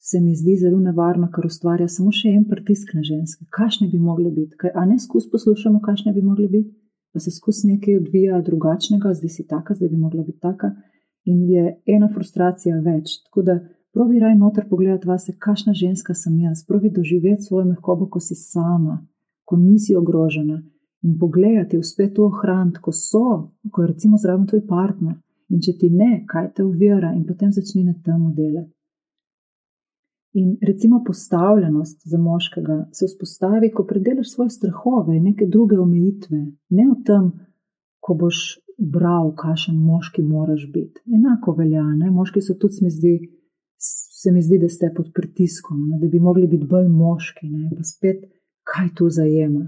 se 0.00 0.20
mi 0.20 0.34
zdi 0.34 0.56
zelo 0.56 0.78
nevarno, 0.80 1.28
ker 1.34 1.46
ustvarja 1.46 1.88
samo 1.88 2.12
še 2.12 2.32
en 2.32 2.44
pritisk 2.48 2.94
na 2.96 3.02
ženske. 3.04 3.44
Kakšne 3.56 3.88
bi 3.92 3.98
mogle 4.00 4.30
biti? 4.32 4.56
Kaj, 4.60 4.72
a 4.74 4.84
ne 4.88 4.96
skus 4.98 5.28
poslušamo, 5.32 5.82
kakšne 5.84 6.14
bi 6.16 6.22
mogle 6.24 6.48
biti, 6.48 6.72
pa 7.12 7.20
se 7.20 7.30
skus 7.34 7.64
nekaj 7.68 7.98
odvija 8.00 8.40
drugačnega, 8.46 9.12
zdaj 9.18 9.34
si 9.36 9.46
taka, 9.46 9.76
zdaj 9.76 9.92
bi 9.92 10.00
mogla 10.00 10.24
biti 10.24 10.40
taka. 10.40 10.72
In 11.28 11.42
je 11.52 11.76
ena 11.86 12.08
frustracija 12.08 12.80
več. 12.80 13.18
Tako 13.26 13.44
da 13.44 13.58
probi 13.92 14.22
raj 14.22 14.38
noter 14.40 14.64
pogledati 14.70 15.08
vase, 15.08 15.36
kakšna 15.36 15.74
ženska 15.76 16.16
sem 16.16 16.38
jaz, 16.46 16.64
probi 16.64 16.90
doživeti 16.96 17.44
svojo 17.44 17.66
mehkobo, 17.74 18.08
ko 18.08 18.22
si 18.24 18.38
sama, 18.38 19.02
ko 19.44 19.60
nisi 19.60 19.96
ogrožena. 19.96 20.62
In 21.04 21.18
pogledati, 21.20 21.78
uspeti 21.80 22.14
to 22.16 22.28
ohraniti, 22.28 22.80
ko 22.80 22.92
so, 22.92 23.52
ko 23.72 23.82
je 23.82 23.92
recimo 23.92 24.18
zraven 24.20 24.46
tvoj 24.48 24.66
partner. 24.68 25.16
In 25.50 25.60
če 25.60 25.74
ti 25.78 25.90
ne, 25.90 26.24
kaj 26.30 26.52
te 26.56 26.64
uvira, 26.64 27.10
in 27.14 27.24
potem 27.26 27.50
začni 27.52 27.84
na 27.84 27.94
tem 28.04 28.28
delati. 28.34 28.70
In 30.38 30.56
recimo 30.62 31.02
postavljenost 31.06 32.00
za 32.04 32.18
moškega 32.18 32.88
se 32.92 33.06
vzpostavi, 33.06 33.72
ko 33.74 33.84
predelaš 33.84 34.30
svoje 34.30 34.50
strahove 34.50 35.16
in 35.16 35.24
neke 35.24 35.46
druge 35.46 35.78
omejitve, 35.78 36.38
ne 36.70 36.84
o 36.90 36.94
tem, 37.06 37.32
ko 38.00 38.14
boš 38.14 38.60
bral, 38.78 39.34
kakšen 39.36 39.76
moški 39.76 40.22
moraš 40.22 40.68
biti. 40.72 41.02
Enako 41.18 41.56
velja, 41.58 41.82
ne? 41.82 42.10
moški 42.10 42.42
so 42.42 42.54
tudi, 42.54 42.84
mi 42.84 42.90
zdi, 42.90 43.14
se 44.22 44.32
mi 44.32 44.42
zdi 44.42 44.58
da 44.62 44.68
ste 44.68 44.92
pod 44.96 45.10
pritiskom, 45.14 45.82
ne? 45.88 45.98
da 45.98 46.08
bi 46.08 46.20
mogli 46.20 46.46
biti 46.46 46.66
bolj 46.66 46.88
moški, 46.88 47.48
ne? 47.50 47.68
pa 47.76 47.84
spet, 47.84 48.24
kaj 48.62 48.94
to 48.94 49.10
zajema. 49.10 49.66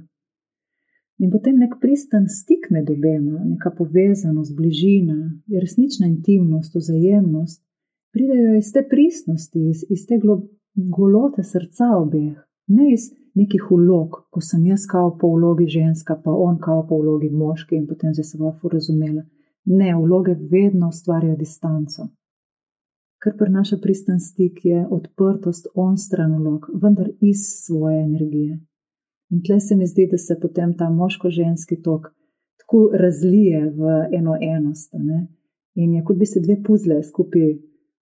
In 1.18 1.30
potem 1.30 1.58
nek 1.58 1.76
pristen 1.80 2.28
stik 2.28 2.70
med 2.70 2.90
obema, 2.90 3.44
neka 3.44 3.70
povezanost, 3.78 4.56
bližina, 4.56 5.18
resnična 5.60 6.06
intimnost, 6.06 6.74
vzajemnost, 6.74 7.62
pridejo 8.12 8.56
iz 8.56 8.72
te 8.72 8.82
pristnosti, 8.88 9.68
iz, 9.70 9.84
iz 9.90 10.06
te 10.08 10.18
golote 10.74 11.42
srca 11.42 11.92
obeh, 11.98 12.38
ne 12.66 12.92
iz 12.92 13.10
nekih 13.34 13.70
ulog, 13.70 14.16
ko 14.30 14.40
sem 14.40 14.64
jaz 14.66 14.86
kao 14.90 15.12
po 15.18 15.30
vlogi 15.36 15.66
ženska, 15.66 16.20
pa 16.24 16.30
on 16.30 16.58
kao 16.60 16.86
po 16.88 16.98
vlogi 17.00 17.30
moški 17.30 17.76
in 17.76 17.86
potem 17.86 18.14
se 18.14 18.38
vafu 18.38 18.68
razumela. 18.68 19.22
Ne, 19.64 19.94
vloge 19.94 20.34
vedno 20.50 20.88
ustvarjajo 20.88 21.36
distanco. 21.36 22.08
Kar 23.22 23.36
prenaša 23.38 23.76
pristen 23.82 24.20
stik 24.20 24.64
je 24.64 24.86
odprtost 24.90 25.66
on 25.74 25.96
stran 25.98 26.34
vlog, 26.36 26.66
vendar 26.82 27.08
iz 27.20 27.38
svoje 27.66 28.02
energije. 28.02 28.58
In 29.32 29.40
tle 29.42 29.60
se 29.60 29.76
mi 29.76 29.86
zdi, 29.86 30.06
da 30.10 30.18
se 30.18 30.36
potem 30.40 30.74
ta 30.76 30.90
moško-ženski 30.90 31.80
tok 31.82 32.12
tako 32.60 32.90
razlije 32.92 33.70
v 33.70 33.92
eno 34.18 34.36
enost. 34.56 34.92
Ne? 34.92 35.26
In 35.74 35.94
je 35.94 36.04
kot 36.04 36.16
bi 36.18 36.26
se 36.26 36.40
dve 36.40 36.58
puzle 36.62 37.02
skupaj 37.02 37.54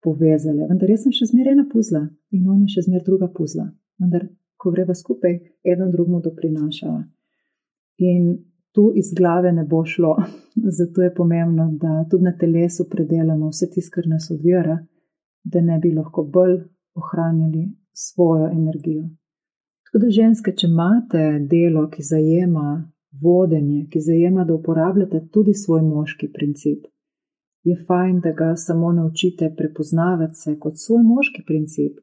povezale. 0.01 0.67
Vendar 0.69 0.89
jaz 0.89 1.05
sem 1.05 1.13
še 1.13 1.29
zmeraj 1.29 1.53
ena 1.53 1.65
puzla 1.71 2.01
in 2.33 2.47
on 2.49 2.63
je 2.65 2.75
še 2.75 2.87
zmeraj 2.87 3.05
druga 3.05 3.29
puzla. 3.35 3.67
Vendar, 4.01 4.25
ko 4.59 4.71
greva 4.73 4.95
skupaj, 4.95 5.37
eden 5.63 5.91
drugemu 5.91 6.21
doprinašava. 6.25 7.03
In 8.09 8.29
tu 8.75 8.89
iz 8.95 9.13
glave 9.13 9.51
ne 9.51 9.65
bo 9.69 9.83
šlo. 9.85 10.15
Zato 10.79 11.05
je 11.05 11.13
pomembno, 11.13 11.69
da 11.81 12.05
tudi 12.09 12.23
na 12.23 12.33
telesu 12.37 12.87
predelamo 12.89 13.51
vse 13.53 13.69
tisto, 13.69 13.95
kar 13.95 14.07
nas 14.07 14.31
odvira, 14.31 14.79
da 15.43 15.61
ne 15.61 15.79
bi 15.79 15.93
lahko 15.93 16.23
bolj 16.23 16.59
ohranjali 16.99 17.67
svojo 17.93 18.49
energijo. 18.49 19.07
Tako 19.89 20.05
da 20.05 20.11
ženske, 20.13 20.53
če 20.53 20.67
imate 20.67 21.21
delo, 21.49 21.87
ki 21.89 22.03
zajema 22.05 22.91
vodenje, 23.21 23.87
ki 23.89 23.99
zajema, 23.99 24.45
da 24.45 24.53
uporabljate 24.53 25.23
tudi 25.33 25.53
svoj 25.53 25.81
moški 25.81 26.29
princip, 26.33 26.85
je 27.63 27.75
fajn, 27.87 28.19
da 28.19 28.31
ga 28.31 28.55
samo 28.55 28.91
naučite 28.93 29.49
prepoznavati 29.57 30.35
se 30.35 30.59
kot 30.59 30.77
svoj 30.77 31.01
moški 31.03 31.43
princip 31.47 31.97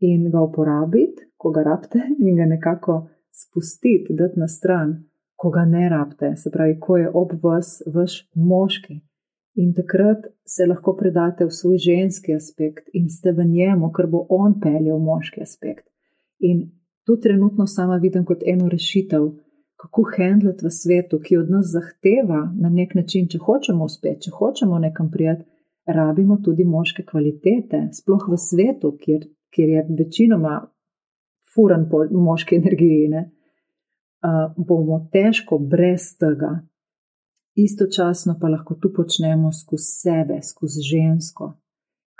in 0.00 0.30
ga 0.30 0.40
uporabiti, 0.40 1.28
ko 1.36 1.50
ga 1.50 1.62
rabite, 1.62 2.00
in 2.28 2.36
ga 2.36 2.46
nekako 2.46 3.08
spustiti, 3.42 4.16
dati 4.16 4.40
na 4.40 4.48
stran, 4.48 4.96
ko 5.36 5.50
ga 5.50 5.64
ne 5.64 5.88
rabite, 5.88 6.32
se 6.36 6.50
pravi, 6.50 6.78
ko 6.80 6.96
je 6.96 7.10
ob 7.14 7.36
vas 7.42 7.82
vaš 7.94 8.24
moški. 8.34 9.00
In 9.54 9.74
takrat 9.74 10.26
se 10.46 10.66
lahko 10.66 10.96
predate 10.96 11.44
v 11.44 11.50
svoj 11.50 11.78
ženski 11.78 12.34
aspekt 12.34 12.88
in 12.92 13.08
ste 13.10 13.32
v 13.32 13.44
njemu, 13.44 13.92
ker 13.92 14.06
bo 14.06 14.26
on 14.30 14.60
peljal 14.60 14.98
moški 15.02 15.42
aspekt. 15.42 15.84
In 16.38 16.77
tu 17.08 17.20
trenutno 17.20 17.66
sama 17.66 17.96
vidim 17.96 18.24
kot 18.24 18.42
eno 18.46 18.68
rešitev, 18.68 19.22
kako 19.80 20.02
handlati 20.16 20.66
v 20.66 20.70
svetu, 20.70 21.20
ki 21.24 21.36
od 21.40 21.50
nas 21.50 21.70
zahteva 21.72 22.40
na 22.60 22.68
nek 22.68 22.92
način, 22.94 23.28
če 23.32 23.38
hočemo 23.38 23.86
uspeti, 23.88 24.26
če 24.26 24.32
hočemo 24.36 24.78
nekam 24.78 25.08
prijeti, 25.10 25.46
rabimo 25.86 26.36
tudi 26.44 26.66
moške 26.68 27.06
kvalitete, 27.08 27.80
sploh 27.96 28.26
v 28.28 28.36
svetu, 28.36 28.92
kjer, 29.00 29.24
kjer 29.54 29.72
je 29.74 29.86
večinoma 30.02 30.58
furan 31.54 31.88
po 31.88 32.04
moški 32.12 32.60
energiji, 32.60 33.08
ne, 33.08 33.22
uh, 34.28 34.52
bomo 34.68 35.00
težko 35.12 35.58
brez 35.58 36.10
tega. 36.20 36.58
istočasno 37.58 38.36
pa 38.40 38.48
lahko 38.48 38.74
tu 38.74 38.92
počnemo 38.96 39.48
skozi 39.52 39.88
sebe, 40.02 40.36
skozi 40.42 40.82
žensko, 40.92 41.54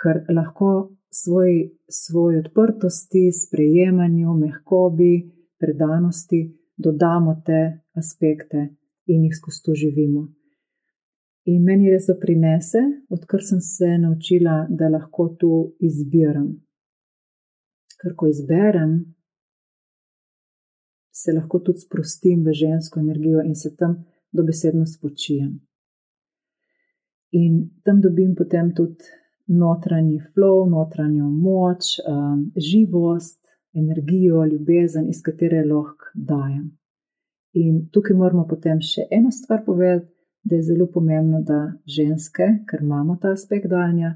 ker 0.01 0.25
lahko 0.35 0.71
svoj, 1.11 1.69
svoj 1.89 2.39
odprtosti, 2.39 3.31
sprejemanju, 3.31 4.33
mehkobi, 4.33 5.31
predanosti 5.59 6.41
dodamo 6.77 7.41
te 7.45 7.79
aspekte 7.93 8.67
in 9.05 9.23
jih 9.23 9.35
skozi 9.37 9.63
to 9.65 9.75
živimo. 9.75 10.27
In 11.45 11.63
meni 11.63 11.89
res 11.89 12.05
doprinese, 12.07 12.81
odkar 13.09 13.41
sem 13.43 13.61
se 13.61 13.97
naučila, 13.97 14.67
da 14.69 14.89
lahko 14.89 15.29
tu 15.39 15.51
izbiram. 15.79 16.49
Ker 17.99 18.13
ko 18.15 18.27
izberem, 18.29 18.99
se 21.11 21.33
lahko 21.33 21.59
tudi 21.59 21.83
sprostim 21.83 22.45
v 22.45 22.53
žensko 22.53 22.99
energijo 22.99 23.41
in 23.43 23.55
se 23.55 23.75
tam 23.75 23.97
dobesedno 24.31 24.85
spočijem. 24.85 25.57
In 27.31 27.81
tam 27.83 27.99
dobim 28.01 28.35
potem 28.35 28.71
tudi 28.75 29.03
notranji 29.49 30.19
flow, 30.33 30.69
notranjo 30.69 31.29
moč, 31.29 31.97
um, 32.07 32.51
živost, 32.55 33.39
energijo, 33.73 34.45
ljubezen, 34.45 35.09
iz 35.09 35.21
katere 35.21 35.65
lahko 35.65 36.05
dajem. 36.13 36.77
In 37.53 37.89
tukaj 37.91 38.15
moramo 38.17 38.45
potem 38.47 38.81
še 38.81 39.07
eno 39.11 39.31
stvar 39.31 39.63
povedati, 39.65 40.11
da 40.43 40.55
je 40.55 40.63
zelo 40.63 40.87
pomembno, 40.93 41.41
da 41.41 41.73
ženske, 41.85 42.47
ker 42.69 42.81
imamo 42.81 43.17
ta 43.21 43.33
aspekt 43.35 43.67
dajanja, 43.69 44.13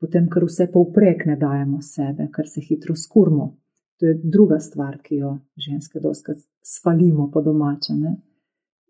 potem 0.00 0.28
kar 0.30 0.46
vse 0.46 0.68
povprek 0.72 1.26
ne 1.26 1.36
dajemo 1.36 1.82
sebe, 1.82 2.30
ker 2.34 2.48
se 2.48 2.62
hitro 2.64 2.96
skurmo. 2.96 3.52
To 3.98 4.06
je 4.06 4.14
druga 4.22 4.60
stvar, 4.62 5.00
ki 5.02 5.20
jo 5.20 5.36
ženske 5.58 6.00
doskrat 6.00 6.38
svalimo 6.62 7.30
po 7.34 7.42
domače. 7.42 7.94
Ne? 7.98 8.14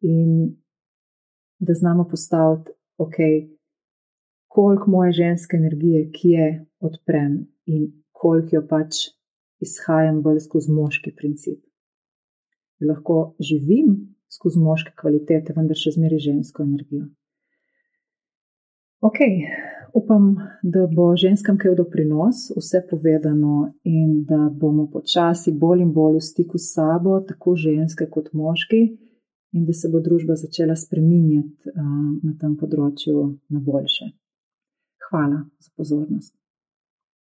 In 0.05 0.55
da 1.59 1.75
znamo 1.75 2.05
postaviti, 2.09 2.71
ok, 2.99 3.17
koliko 4.49 4.91
moje 4.91 5.13
ženske 5.13 5.57
energije, 5.57 6.11
ki 6.13 6.29
je 6.29 6.49
odprem 6.81 7.47
in 7.67 7.93
koliko 8.13 8.57
jo 8.57 8.63
pač 8.69 9.09
izhajam 9.61 10.23
bolj 10.23 10.41
skozi 10.47 10.73
moški 10.73 11.15
princip. 11.17 11.61
Lahko 12.81 13.35
živim 13.41 14.17
skozi 14.29 14.61
moške 14.61 14.93
kvalitete, 15.01 15.55
vendar 15.57 15.79
še 15.79 15.95
zmeraj 15.97 16.23
žensko 16.29 16.63
energijo. 16.63 17.09
Ok, 19.01 19.19
upam, 19.95 20.33
da 20.63 20.87
bo 20.91 21.13
ženskam 21.17 21.59
kaj 21.59 21.73
v 21.73 21.79
doprinos, 21.79 22.49
vse 22.57 22.83
povedano, 22.91 23.73
in 23.87 24.25
da 24.27 24.49
bomo 24.51 24.89
počasi 24.91 25.55
bolj 25.55 25.85
in 25.87 25.93
bolj 25.95 26.19
v 26.19 26.25
stiku 26.29 26.59
s 26.59 26.73
sabo, 26.75 27.21
tako 27.29 27.55
ženske 27.57 28.09
kot 28.11 28.33
moški, 28.35 28.81
in 29.55 29.67
da 29.67 29.73
se 29.73 29.91
bo 29.93 30.03
družba 30.03 30.35
začela 30.37 30.77
spreminjati 30.77 31.71
uh, 31.71 31.85
na 32.25 32.35
tem 32.41 32.57
področju 32.59 33.29
na 33.55 33.63
boljše. 33.63 34.11
Hvala 35.11 35.45
za 35.61 35.71
pozornost. 35.77 36.38